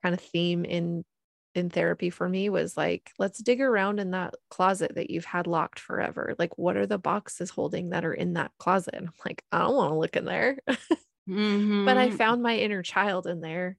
[0.03, 1.03] kind of theme in
[1.55, 5.47] in therapy for me was like, let's dig around in that closet that you've had
[5.47, 6.35] locked forever.
[6.39, 8.95] Like, what are the boxes holding that are in that closet?
[8.95, 10.57] And I'm like, I don't want to look in there.
[11.29, 11.85] mm-hmm.
[11.85, 12.17] But I mm-hmm.
[12.17, 13.77] found my inner child in there.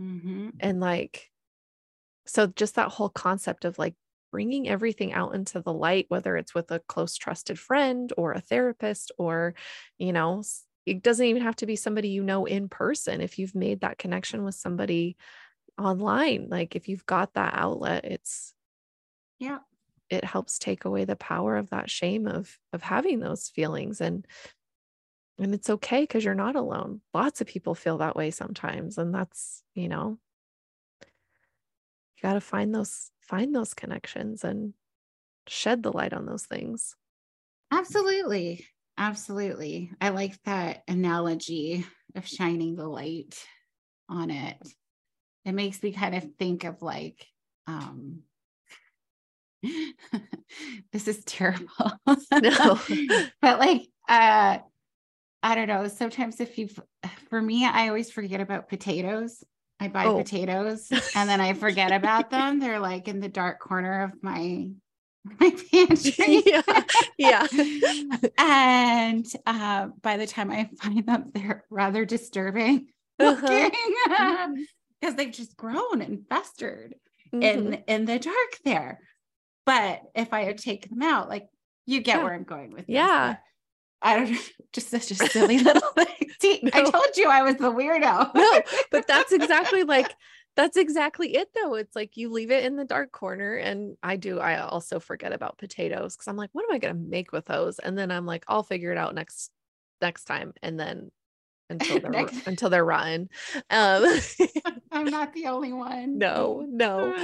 [0.00, 0.50] Mm-hmm.
[0.60, 1.30] And like,
[2.26, 3.94] so just that whole concept of like
[4.32, 8.40] bringing everything out into the light, whether it's with a close, trusted friend or a
[8.40, 9.54] therapist, or,
[9.98, 10.42] you know,
[10.84, 13.20] it doesn't even have to be somebody you know in person.
[13.20, 15.16] If you've made that connection with somebody
[15.78, 18.54] online like if you've got that outlet it's
[19.38, 19.58] yeah
[20.08, 24.26] it helps take away the power of that shame of of having those feelings and
[25.38, 29.14] and it's okay because you're not alone lots of people feel that way sometimes and
[29.14, 30.18] that's you know
[32.16, 34.72] you got to find those find those connections and
[35.48, 36.96] shed the light on those things.
[37.70, 38.66] Absolutely.
[38.98, 39.90] Absolutely.
[40.00, 41.84] I like that analogy
[42.14, 43.36] of shining the light
[44.08, 44.56] on it.
[45.44, 47.26] It makes me kind of think of like,
[47.66, 48.22] um,
[50.92, 51.68] this is terrible.
[52.32, 52.80] no.
[53.42, 54.58] but like, uh,
[55.46, 55.86] I don't know.
[55.86, 56.68] Sometimes if you,
[57.30, 59.44] for me, I always forget about potatoes.
[59.78, 60.18] I buy oh.
[60.18, 62.58] potatoes and then I forget about them.
[62.58, 64.70] They're like in the dark corner of my
[65.40, 66.42] my pantry.
[66.46, 66.82] yeah.
[67.16, 67.46] Yeah.
[68.38, 74.48] and uh, by the time I find them, they're rather disturbing because uh-huh.
[75.16, 76.96] they've just grown and festered
[77.32, 77.42] mm-hmm.
[77.42, 79.00] in in the dark there.
[79.64, 81.48] But if I had taken them out, like
[81.86, 82.24] you get yeah.
[82.24, 82.86] where I'm going with.
[82.88, 83.36] Yeah.
[84.02, 84.38] I don't know,
[84.72, 85.90] just such a silly little
[86.40, 86.60] thing.
[86.62, 86.70] No.
[86.74, 88.32] I told you I was the weirdo.
[88.34, 90.14] no, but that's exactly like
[90.56, 91.74] that's exactly it though.
[91.74, 93.56] It's like you leave it in the dark corner.
[93.56, 96.94] And I do, I also forget about potatoes because I'm like, what am I gonna
[96.94, 97.78] make with those?
[97.78, 99.50] And then I'm like, I'll figure it out next
[100.00, 100.52] next time.
[100.62, 101.10] And then
[101.68, 103.28] until they're next- until they're rotten.
[103.70, 104.20] Um
[104.92, 106.18] I'm not the only one.
[106.18, 107.14] No, no.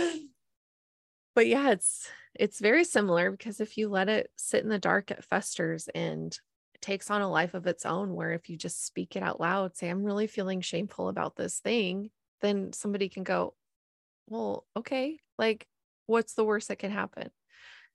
[1.35, 5.11] but yeah, it's it's very similar because if you let it sit in the dark,
[5.11, 6.39] it festers and
[6.83, 9.77] takes on a life of its own where if you just speak it out loud
[9.77, 12.11] say i'm really feeling shameful about this thing
[12.43, 13.55] then somebody can go
[14.29, 15.67] well okay like
[16.07, 17.31] what's the worst that can happen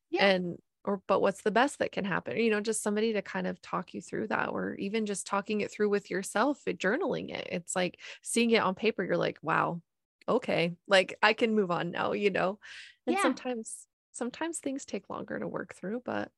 [0.10, 0.26] yeah.
[0.26, 3.46] and or but what's the best that can happen you know just somebody to kind
[3.46, 7.48] of talk you through that or even just talking it through with yourself journaling it
[7.52, 9.82] it's like seeing it on paper you're like wow
[10.30, 12.58] okay like i can move on now you know
[13.06, 13.22] and yeah.
[13.22, 16.32] sometimes sometimes things take longer to work through but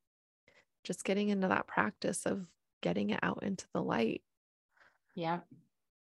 [0.83, 2.45] just getting into that practice of
[2.81, 4.21] getting it out into the light.
[5.15, 5.39] Yeah.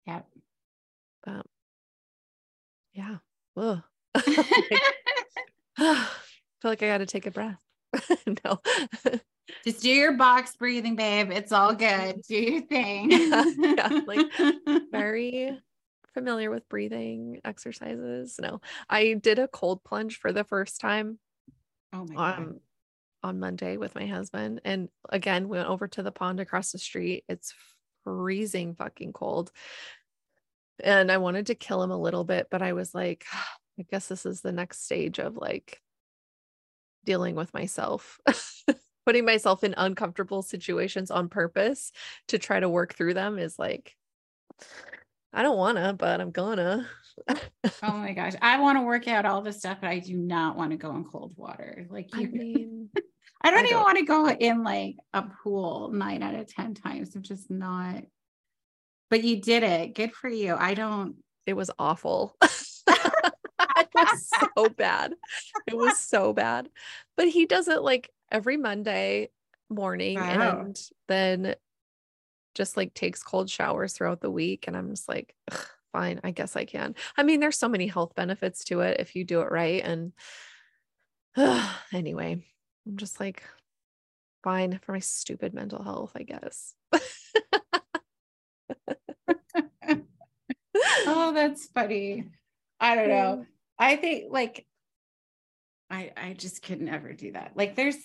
[0.07, 0.23] Yeah.
[1.25, 1.43] But um,
[2.93, 3.17] yeah.
[3.57, 3.83] Ugh.
[5.79, 6.09] I
[6.61, 7.63] feel like I got to take a breath.
[8.45, 8.61] no.
[9.65, 11.31] Just do your box breathing, babe.
[11.31, 12.13] It's all mm-hmm.
[12.13, 12.23] good.
[12.29, 13.11] Do your thing.
[13.11, 14.27] yeah, yeah, like
[14.91, 15.59] very
[16.15, 18.39] familiar with breathing exercises.
[18.41, 21.19] No, I did a cold plunge for the first time.
[21.93, 22.61] Oh my god.
[23.29, 24.63] On Monday with my husband.
[24.65, 27.25] And again, we went over to the pond across the street.
[27.29, 27.53] It's
[28.05, 29.53] freezing fucking cold.
[30.83, 33.27] And I wanted to kill him a little bit, but I was like,
[33.79, 35.81] I guess this is the next stage of like
[37.05, 38.19] dealing with myself,
[39.07, 41.93] putting myself in uncomfortable situations on purpose
[42.29, 43.95] to try to work through them is like,
[45.33, 46.89] I don't wanna, but I'm gonna.
[47.83, 48.33] oh my gosh.
[48.41, 50.91] I want to work out all this stuff, but I do not want to go
[50.97, 51.87] in cold water.
[51.91, 52.91] Like you I mean
[53.41, 53.85] I don't I even don't.
[53.85, 57.15] want to go in like a pool nine out of 10 times.
[57.15, 58.03] I'm just not.
[59.11, 59.95] But you did it.
[59.95, 60.55] Good for you.
[60.55, 61.17] I don't.
[61.47, 62.37] It was awful.
[62.89, 65.15] it was so bad.
[65.67, 66.69] It was so bad.
[67.17, 69.31] But he does it like every Monday
[69.71, 70.61] morning wow.
[70.61, 71.55] and then
[72.55, 74.65] just like takes cold showers throughout the week.
[74.67, 75.35] And I'm just like,
[75.93, 76.95] fine, I guess I can.
[77.17, 79.83] I mean, there's so many health benefits to it if you do it right.
[79.83, 80.13] And
[81.37, 82.45] uh, anyway,
[82.89, 83.43] I'm just like,
[84.43, 86.75] fine for my stupid mental health, I guess.
[91.07, 92.25] oh, that's funny.
[92.81, 93.45] I don't know.
[93.79, 94.67] I think like
[95.91, 97.53] I I just could never do that.
[97.57, 97.99] Like there's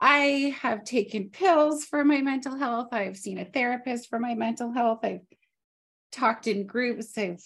[0.00, 2.88] I have taken pills for my mental health.
[2.92, 5.00] I've seen a therapist for my mental health.
[5.02, 5.26] I've
[6.12, 7.16] talked in groups.
[7.18, 7.42] I've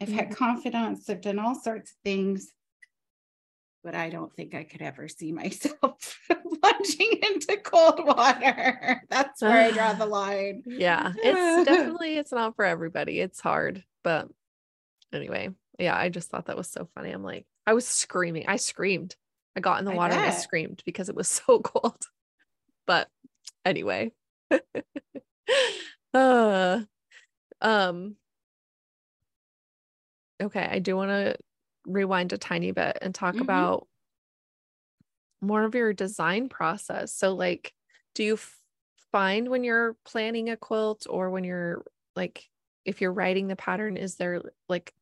[0.00, 0.34] I've had mm-hmm.
[0.34, 1.08] confidants.
[1.08, 2.52] I've done all sorts of things
[3.86, 9.00] but I don't think I could ever see myself plunging into cold water.
[9.10, 10.64] That's where I draw the line.
[10.66, 13.20] Yeah, it's definitely it's not for everybody.
[13.20, 14.28] It's hard, but
[15.12, 17.12] anyway, yeah, I just thought that was so funny.
[17.12, 18.46] I'm like, I was screaming.
[18.48, 19.14] I screamed.
[19.54, 22.02] I got in the water and I screamed because it was so cold.
[22.88, 23.08] But
[23.64, 24.10] anyway.
[26.12, 26.80] uh,
[27.60, 28.16] um
[30.42, 31.36] okay, I do want to
[31.86, 33.42] rewind a tiny bit and talk mm-hmm.
[33.42, 33.86] about
[35.40, 37.14] more of your design process.
[37.14, 37.72] So, like,
[38.14, 38.58] do you f-
[39.12, 41.84] find when you're planning a quilt or when you're
[42.14, 42.44] like,
[42.84, 44.92] if you're writing the pattern, is there like,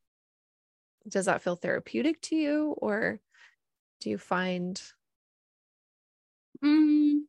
[1.08, 3.20] does that feel therapeutic to you or
[4.00, 4.80] do you find
[6.64, 7.20] mm.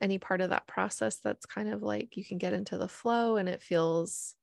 [0.00, 3.36] any part of that process that's kind of like you can get into the flow
[3.36, 4.34] and it feels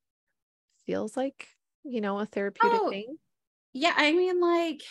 [0.86, 1.48] feels like
[1.84, 3.18] you know a therapeutic oh, thing
[3.78, 4.82] yeah, I mean, like,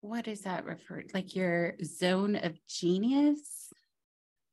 [0.00, 1.10] what is that referred?
[1.14, 3.72] Like your zone of genius,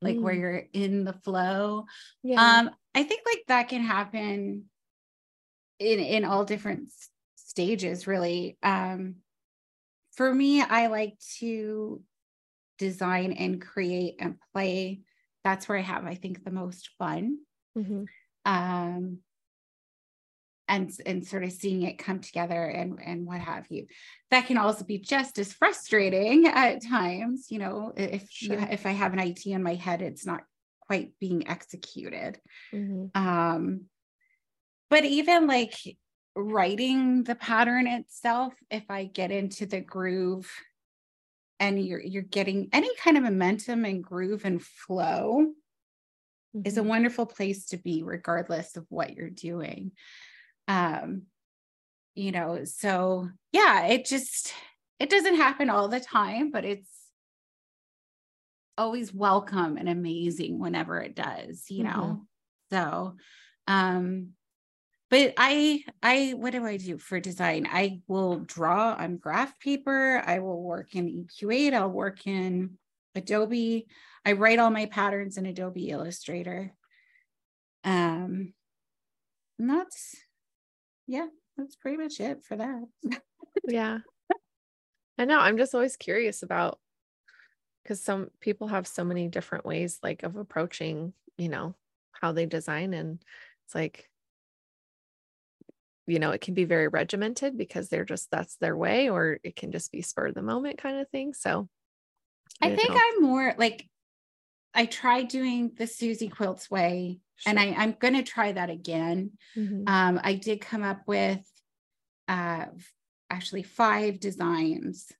[0.00, 0.22] like mm.
[0.22, 1.84] where you're in the flow.
[2.22, 2.40] Yeah.
[2.40, 4.64] Um, I think like that can happen
[5.78, 6.90] in in all different
[7.36, 8.56] stages, really.
[8.62, 9.16] Um,
[10.12, 12.02] for me, I like to
[12.78, 15.00] design and create and play.
[15.44, 17.38] That's where I have, I think, the most fun.
[17.76, 18.04] Mm-hmm.
[18.46, 19.18] Um,
[20.68, 23.86] and and sort of seeing it come together and and what have you
[24.30, 28.58] that can also be just as frustrating at times you know if sure.
[28.58, 30.42] you, if i have an idea in my head it's not
[30.80, 32.38] quite being executed
[32.72, 33.06] mm-hmm.
[33.20, 33.82] um
[34.90, 35.74] but even like
[36.34, 40.50] writing the pattern itself if i get into the groove
[41.58, 45.46] and you're you're getting any kind of momentum and groove and flow
[46.54, 46.66] mm-hmm.
[46.66, 46.90] is a mm-hmm.
[46.90, 49.92] wonderful place to be regardless of what you're doing
[50.68, 51.22] um
[52.14, 54.52] you know so yeah it just
[54.98, 56.90] it doesn't happen all the time but it's
[58.78, 61.90] always welcome and amazing whenever it does you know?
[62.70, 62.76] Mm-hmm.
[62.76, 63.16] so
[63.68, 64.28] um
[65.08, 67.68] but i i what do i do for design?
[67.70, 72.78] I will draw on graph paper i will work in EQ8 i'll work in
[73.14, 73.86] adobe
[74.24, 76.74] i write all my patterns in adobe illustrator.
[77.84, 78.52] Um
[79.58, 80.16] and that's
[81.06, 81.26] yeah
[81.56, 82.82] that's pretty much it for that
[83.64, 83.98] yeah
[85.18, 86.78] i know i'm just always curious about
[87.82, 91.74] because some people have so many different ways like of approaching you know
[92.12, 93.22] how they design and
[93.64, 94.10] it's like
[96.06, 99.56] you know it can be very regimented because they're just that's their way or it
[99.56, 101.68] can just be spur of the moment kind of thing so
[102.62, 103.00] i, I think know.
[103.00, 103.86] i'm more like
[104.74, 107.50] i tried doing the Suzy Quilts way sure.
[107.50, 109.82] and I, i'm going to try that again mm-hmm.
[109.86, 111.40] um, i did come up with
[112.28, 112.66] uh,
[113.30, 115.10] actually five designs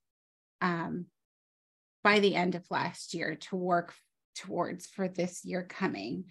[0.61, 1.07] um,
[2.03, 3.95] by the end of last year to work
[4.37, 6.25] towards for this year coming.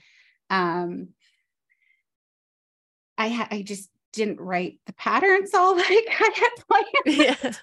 [0.49, 1.09] Um,
[3.17, 7.57] I ha- I just didn't write the patterns all like I had planned.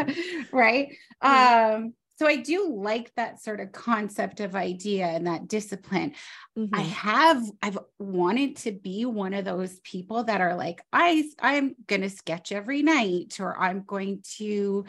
[0.00, 0.44] Yeah.
[0.52, 0.96] right.
[1.22, 1.74] Mm-hmm.
[1.76, 6.12] Um, so I do like that sort of concept of idea and that discipline.
[6.58, 6.74] Mm-hmm.
[6.74, 11.76] I have I've wanted to be one of those people that are like I I'm
[11.86, 14.84] going to sketch every night or I'm going to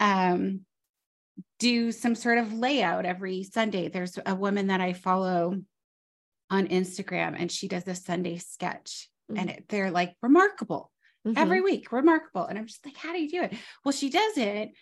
[0.00, 0.62] um
[1.60, 3.88] do some sort of layout every Sunday.
[3.88, 5.62] There's a woman that I follow
[6.50, 9.38] on Instagram and she does a Sunday sketch mm-hmm.
[9.38, 10.90] and it, they're like remarkable
[11.24, 11.38] mm-hmm.
[11.38, 12.44] every week, remarkable.
[12.44, 13.54] And I'm just like, how do you do it?
[13.84, 14.72] Well, she does it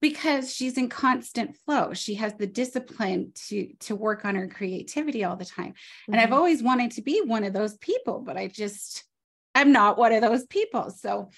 [0.00, 1.92] because she's in constant flow.
[1.92, 5.72] She has the discipline to to work on her creativity all the time.
[5.72, 6.12] Mm-hmm.
[6.12, 6.34] And I've mm-hmm.
[6.34, 9.04] always wanted to be one of those people, but I just
[9.54, 10.90] I'm not one of those people.
[10.90, 11.30] So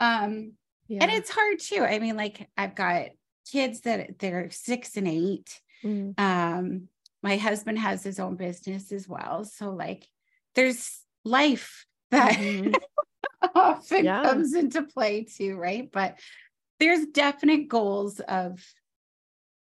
[0.00, 0.52] um
[0.88, 0.98] yeah.
[1.02, 1.84] and it's hard too.
[1.84, 3.08] I mean, like I've got
[3.50, 6.18] kids that they're six and 8 mm.
[6.18, 6.88] Um,
[7.22, 9.44] my husband has his own business as well.
[9.44, 10.06] So like
[10.54, 12.72] there's life that mm-hmm.
[13.54, 14.22] often yeah.
[14.22, 15.90] comes into play too, right?
[15.90, 16.18] But
[16.78, 18.64] there's definite goals of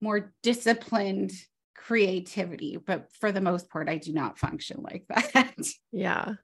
[0.00, 1.32] more disciplined
[1.74, 5.54] creativity, but for the most part, I do not function like that.
[5.92, 6.34] Yeah.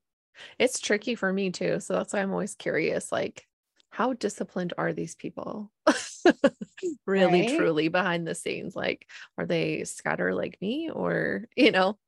[0.58, 1.80] It's tricky for me too.
[1.80, 3.46] So that's why I'm always curious like,
[3.90, 5.72] how disciplined are these people?
[7.06, 7.56] really, right?
[7.56, 8.76] truly behind the scenes.
[8.76, 9.06] Like,
[9.38, 10.90] are they scatter like me?
[10.90, 11.98] Or, you know,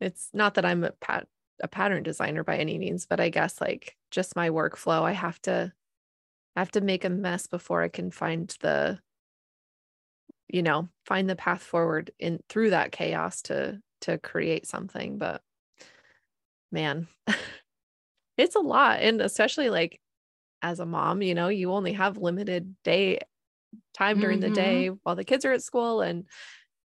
[0.00, 1.26] it's not that I'm a pat
[1.62, 5.40] a pattern designer by any means, but I guess like just my workflow, I have
[5.42, 5.72] to
[6.56, 8.98] I have to make a mess before I can find the
[10.52, 15.18] you know, find the path forward in through that chaos to to create something.
[15.18, 15.42] But
[16.72, 17.08] man,
[18.36, 19.00] it's a lot.
[19.00, 20.00] And especially like
[20.62, 23.20] as a mom, you know, you only have limited day
[23.94, 24.52] time during mm-hmm.
[24.52, 26.26] the day while the kids are at school and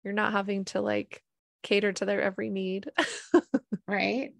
[0.03, 1.23] you're not having to like
[1.62, 2.91] cater to their every need.
[3.89, 4.33] right.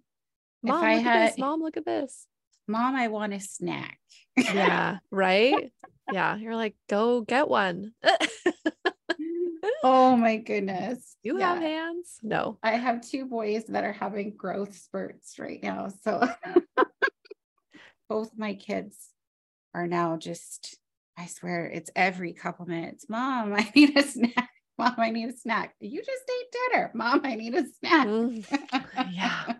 [0.63, 2.27] Mom, if I had this, mom, look at this.
[2.67, 3.99] Mom, I want a snack.
[4.37, 4.99] yeah.
[5.11, 5.73] Right.
[6.13, 6.37] Yeah.
[6.37, 7.93] You're like, go get one.
[9.83, 11.17] oh my goodness.
[11.23, 11.55] You yeah.
[11.55, 12.19] have hands?
[12.23, 12.59] No.
[12.63, 15.89] I have two boys that are having growth spurts right now.
[16.03, 16.27] So
[18.09, 18.97] both my kids
[19.75, 20.79] are now just,
[21.17, 23.07] I swear it's every couple minutes.
[23.09, 24.51] Mom, I need a snack.
[24.77, 25.75] Mom, I need a snack.
[25.81, 26.91] You just ate dinner.
[26.95, 28.07] Mom, I need a snack.
[28.07, 29.55] Mm, yeah.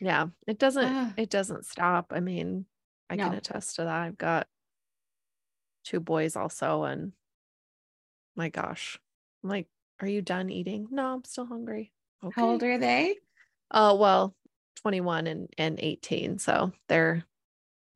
[0.00, 0.26] Yeah.
[0.46, 2.12] It doesn't, it doesn't stop.
[2.14, 2.66] I mean,
[3.08, 3.24] I no.
[3.24, 4.02] can attest to that.
[4.02, 4.46] I've got
[5.84, 7.12] two boys also, and
[8.34, 8.98] my gosh.
[9.42, 9.68] I'm like,
[10.00, 10.88] are you done eating?
[10.90, 11.92] No, I'm still hungry.
[12.22, 12.40] Okay.
[12.40, 13.16] How old are they?
[13.70, 14.34] Uh well,
[14.82, 16.38] 21 and, and 18.
[16.38, 17.24] So they're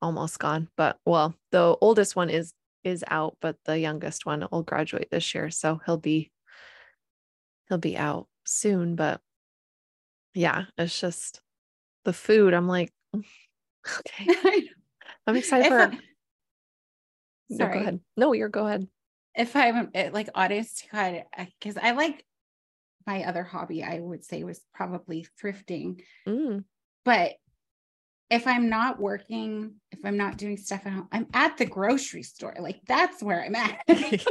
[0.03, 0.69] almost gone.
[0.77, 5.35] But well, the oldest one is is out, but the youngest one will graduate this
[5.35, 6.31] year, so he'll be
[7.69, 8.97] he'll be out soon.
[8.97, 9.21] But
[10.35, 11.41] yeah, it's just
[12.05, 12.55] the food.
[12.55, 14.69] I'm like, okay.
[15.27, 15.81] I'm excited for.
[15.81, 15.99] I...
[17.51, 18.01] No, go ahead.
[18.17, 18.87] No, you're go ahead.
[19.35, 21.25] if I'm eh, like honest to God,
[21.59, 22.25] because I like
[23.07, 26.03] my other hobby, I would say was probably thrifting.
[26.29, 26.65] Mm.
[27.05, 27.33] But
[28.31, 32.23] if I'm not working, if I'm not doing stuff at home, I'm at the grocery
[32.23, 32.55] store.
[32.61, 33.81] Like that's where I'm at.
[33.89, 34.29] right.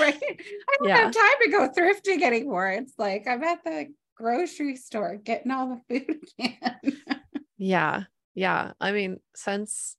[0.00, 0.96] I don't yeah.
[0.96, 2.70] have time to go thrifting anymore.
[2.70, 7.00] It's like I'm at the grocery store getting all the food again.
[7.58, 8.04] yeah.
[8.34, 8.72] Yeah.
[8.80, 9.96] I mean, since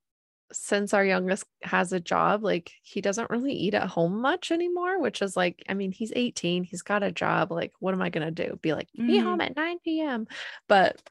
[0.51, 5.01] since our youngest has a job, like he doesn't really eat at home much anymore,
[5.01, 7.51] which is like, I mean, he's 18, he's got a job.
[7.51, 8.59] Like, what am I gonna do?
[8.61, 9.25] Be like, be mm-hmm.
[9.25, 10.27] home at 9 p.m.
[10.67, 11.01] But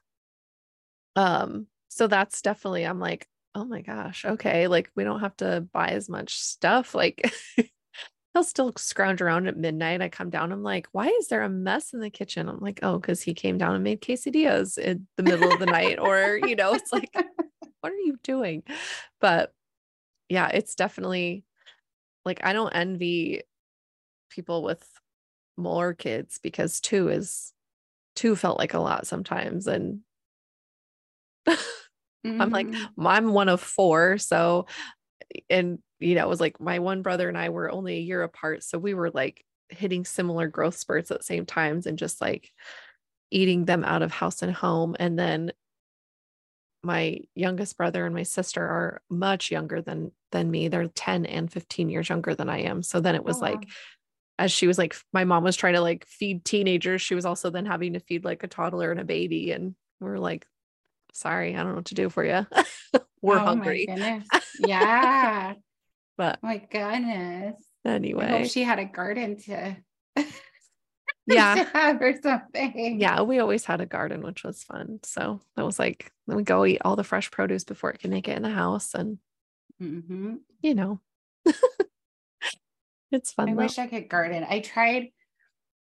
[1.15, 5.65] um, so that's definitely I'm like, oh my gosh, okay, like we don't have to
[5.73, 6.95] buy as much stuff.
[6.95, 7.31] Like
[8.35, 10.01] he'll still scrounge around at midnight.
[10.01, 12.49] I come down, I'm like, why is there a mess in the kitchen?
[12.49, 15.65] I'm like, oh, because he came down and made quesadillas in the middle of the
[15.65, 17.09] night, or you know, it's like
[17.79, 18.63] what are you doing?
[19.21, 19.53] But
[20.27, 21.45] yeah, it's definitely
[22.25, 23.43] like I don't envy
[24.29, 24.85] people with
[25.55, 27.53] more kids because two is
[28.17, 29.65] two felt like a lot sometimes.
[29.65, 30.01] And
[31.47, 32.41] mm-hmm.
[32.41, 33.07] I'm like, mm-hmm.
[33.07, 34.17] I'm one of four.
[34.17, 34.65] So,
[35.49, 38.23] and you know, it was like my one brother and I were only a year
[38.23, 38.63] apart.
[38.63, 42.51] So we were like hitting similar growth spurts at the same times and just like
[43.31, 44.95] eating them out of house and home.
[44.99, 45.51] And then
[46.83, 50.67] my youngest brother and my sister are much younger than than me.
[50.67, 52.83] They're 10 and 15 years younger than I am.
[52.83, 53.71] So then it was oh, like wow.
[54.39, 57.49] as she was like my mom was trying to like feed teenagers, she was also
[57.49, 60.45] then having to feed like a toddler and a baby and we are like
[61.13, 62.45] sorry, I don't know what to do for you.
[63.21, 63.87] we're oh hungry.
[64.59, 65.55] Yeah.
[66.17, 67.55] But my goodness.
[67.85, 68.47] Anyway.
[68.47, 69.77] she had a garden to
[71.27, 75.65] yeah have or something yeah we always had a garden which was fun so that
[75.65, 78.43] was like we go eat all the fresh produce before it can make it in
[78.43, 79.17] the house and
[79.81, 80.35] mm-hmm.
[80.61, 80.99] you know
[83.11, 83.57] it's fun i though.
[83.57, 85.07] wish i could garden i tried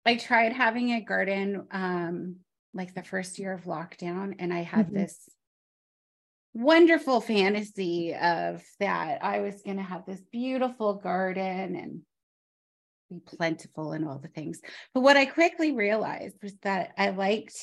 [0.05, 2.35] i tried having a garden um
[2.73, 4.95] like the first year of lockdown and i had mm-hmm.
[4.97, 5.29] this
[6.59, 12.01] wonderful fantasy of that i was going to have this beautiful garden and
[13.09, 14.61] be plentiful and all the things.
[14.93, 17.55] But what I quickly realized was that I liked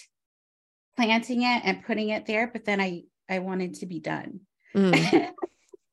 [0.96, 4.40] planting it and putting it there, but then I I wanted to be done.
[4.74, 4.94] Mm.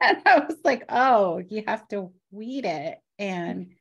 [0.01, 3.74] and I was like, oh, you have to weed it and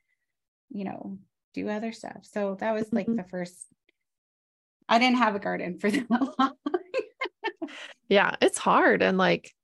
[0.70, 1.18] you know,
[1.52, 2.18] do other stuff.
[2.22, 3.16] So that was like mm-hmm.
[3.16, 3.66] the first
[4.88, 6.51] I didn't have a garden for that long.
[8.08, 9.54] Yeah, it's hard and like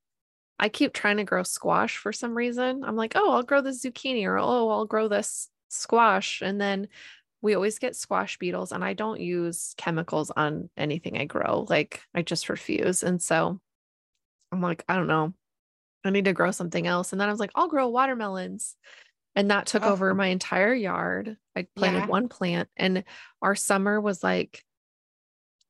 [0.59, 2.83] I keep trying to grow squash for some reason.
[2.83, 6.89] I'm like, oh, I'll grow this zucchini or oh, I'll grow this squash and then
[7.41, 11.65] we always get squash beetles and I don't use chemicals on anything I grow.
[11.69, 13.03] Like I just refuse.
[13.03, 13.61] And so
[14.51, 15.33] I'm like, I don't know.
[16.03, 17.11] I need to grow something else.
[17.11, 18.75] And then I was like, I'll grow watermelons.
[19.35, 19.91] And that took oh.
[19.91, 21.37] over my entire yard.
[21.55, 22.07] I planted yeah.
[22.07, 23.03] one plant and
[23.41, 24.63] our summer was like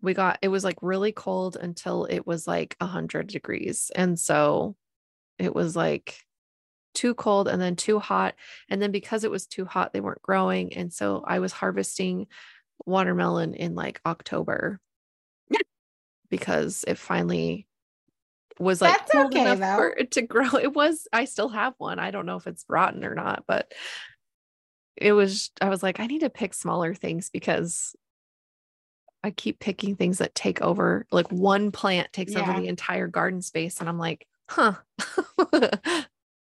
[0.02, 3.92] we got it was like really cold until it was like 100 degrees.
[3.96, 4.76] And so
[5.38, 6.24] it was like
[6.94, 8.36] too cold and then too hot.
[8.70, 10.74] And then because it was too hot, they weren't growing.
[10.74, 12.28] And so I was harvesting
[12.86, 14.80] watermelon in like October
[16.30, 17.68] because it finally
[18.60, 20.56] was like That's cold okay, enough for it to grow.
[20.56, 22.00] It was, I still have one.
[22.00, 23.74] I don't know if it's rotten or not, but
[24.96, 27.96] it was, I was like, I need to pick smaller things because
[29.24, 32.42] I keep picking things that take over, like one plant takes yeah.
[32.42, 33.80] over the entire garden space.
[33.80, 34.74] And I'm like, huh,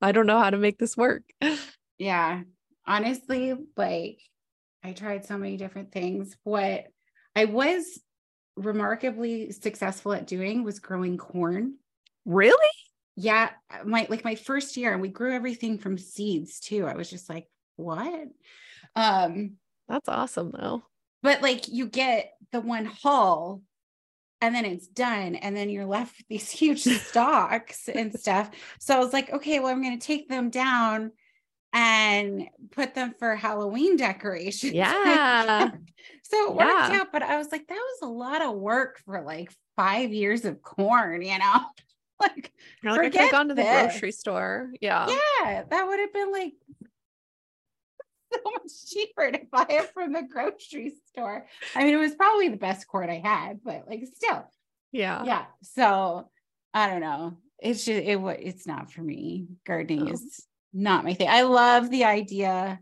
[0.01, 1.23] I don't know how to make this work.
[1.99, 2.43] Yeah.
[2.87, 4.21] Honestly, like
[4.85, 6.37] I tried so many different things.
[6.45, 6.87] What
[7.35, 7.99] I was
[8.57, 11.77] remarkably successful at doing was growing corn.
[12.25, 12.57] Really?
[13.17, 13.51] Yeah.
[13.85, 16.87] My like my first year, and we grew everything from seeds too.
[16.87, 18.29] I was just like, what?
[18.95, 19.57] Um,
[19.89, 20.83] that's awesome though.
[21.23, 23.63] But like you get the one hull
[24.41, 28.51] and then it's done and then you're left with these huge stalks and stuff.
[28.81, 31.13] So i was like okay well i'm going to take them down
[31.73, 34.73] and put them for halloween decorations.
[34.75, 35.71] Yeah.
[36.23, 36.83] So it yeah.
[36.83, 40.13] worked out but i was like that was a lot of work for like five
[40.13, 41.61] years of corn you know?
[42.19, 42.51] Like,
[42.83, 43.93] like forget I could have gone to the this.
[43.93, 44.71] grocery store.
[44.81, 45.07] Yeah.
[45.07, 46.55] Yeah that would have been like
[48.33, 51.47] so much cheaper to buy it from the grocery store.
[51.75, 54.51] I mean, it was probably the best cord I had, but like still.
[54.93, 55.25] Yeah.
[55.25, 55.45] Yeah.
[55.63, 56.29] So
[56.73, 57.37] I don't know.
[57.59, 59.47] It's just it it's not for me.
[59.67, 60.13] Gardening oh.
[60.13, 61.29] is not my thing.
[61.29, 62.81] I love the idea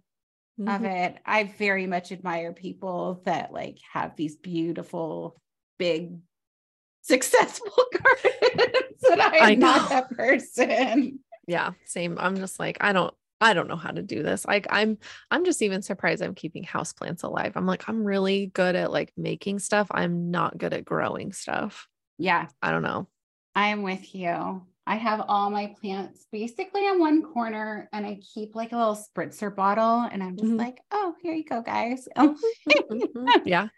[0.60, 0.68] mm-hmm.
[0.68, 1.18] of it.
[1.24, 5.40] I very much admire people that like have these beautiful
[5.78, 6.16] big
[7.02, 11.20] successful gardens and I am not that person.
[11.46, 12.16] Yeah, same.
[12.18, 13.14] I'm just like I don't
[13.44, 14.46] I don't know how to do this.
[14.46, 14.96] Like I'm
[15.30, 17.52] I'm just even surprised I'm keeping houseplants alive.
[17.56, 19.86] I'm like I'm really good at like making stuff.
[19.90, 21.86] I'm not good at growing stuff.
[22.16, 22.46] Yeah.
[22.62, 23.06] I don't know.
[23.54, 24.62] I am with you.
[24.86, 28.96] I have all my plants basically in one corner and I keep like a little
[28.96, 30.56] spritzer bottle and I'm just mm-hmm.
[30.56, 32.08] like, oh, here you go, guys.
[32.16, 33.26] mm-hmm.
[33.44, 33.68] Yeah.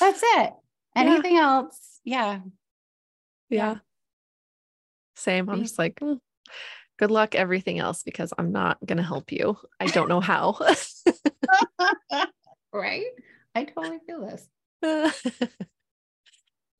[0.00, 0.54] That's it.
[0.96, 1.42] Anything yeah.
[1.44, 2.00] else?
[2.04, 2.40] Yeah.
[3.48, 3.76] yeah.
[5.14, 5.48] Same.
[5.48, 6.18] I'm just like, mm,
[6.98, 9.56] good luck everything else because I'm not going to help you.
[9.80, 10.58] I don't know how.
[12.72, 13.06] right?
[13.54, 14.48] I totally feel this.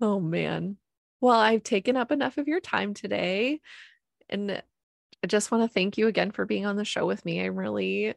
[0.01, 0.77] oh man.
[1.21, 3.61] Well, I've taken up enough of your time today
[4.29, 4.63] and
[5.23, 7.41] I just want to thank you again for being on the show with me.
[7.41, 8.15] I'm really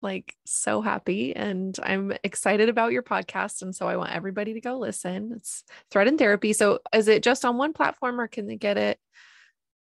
[0.00, 4.60] like so happy and I'm excited about your podcast and so I want everybody to
[4.60, 5.32] go listen.
[5.36, 6.52] It's Thread and Therapy.
[6.52, 8.98] So is it just on one platform or can they get it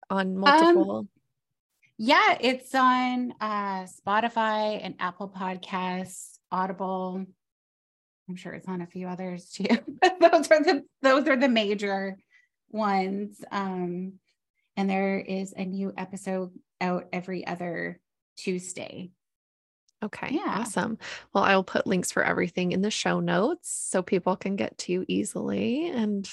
[0.09, 0.97] on um, multiple?
[0.97, 1.09] Um,
[1.99, 7.27] yeah, it's on uh, Spotify and Apple Podcasts, Audible.
[8.29, 9.67] I'm sure it's on a few others too.
[10.21, 12.17] those are the those are the major
[12.71, 13.45] ones.
[13.51, 14.15] Um,
[14.77, 17.99] and there is a new episode out every other
[18.37, 19.11] Tuesday.
[20.05, 20.29] Okay.
[20.31, 20.59] Yeah.
[20.61, 20.99] Awesome.
[21.35, 24.79] Well, I will put links for everything in the show notes so people can get
[24.79, 25.89] to you easily.
[25.89, 26.29] And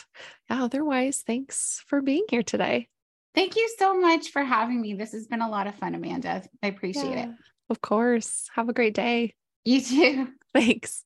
[0.47, 2.89] yeah, otherwise, thanks for being here today.
[3.35, 4.93] Thank you so much for having me.
[4.93, 6.43] This has been a lot of fun, Amanda.
[6.63, 7.29] I appreciate yeah, it.
[7.69, 8.47] Of course.
[8.55, 9.35] Have a great day.
[9.65, 10.27] You too.
[10.53, 11.03] Thanks.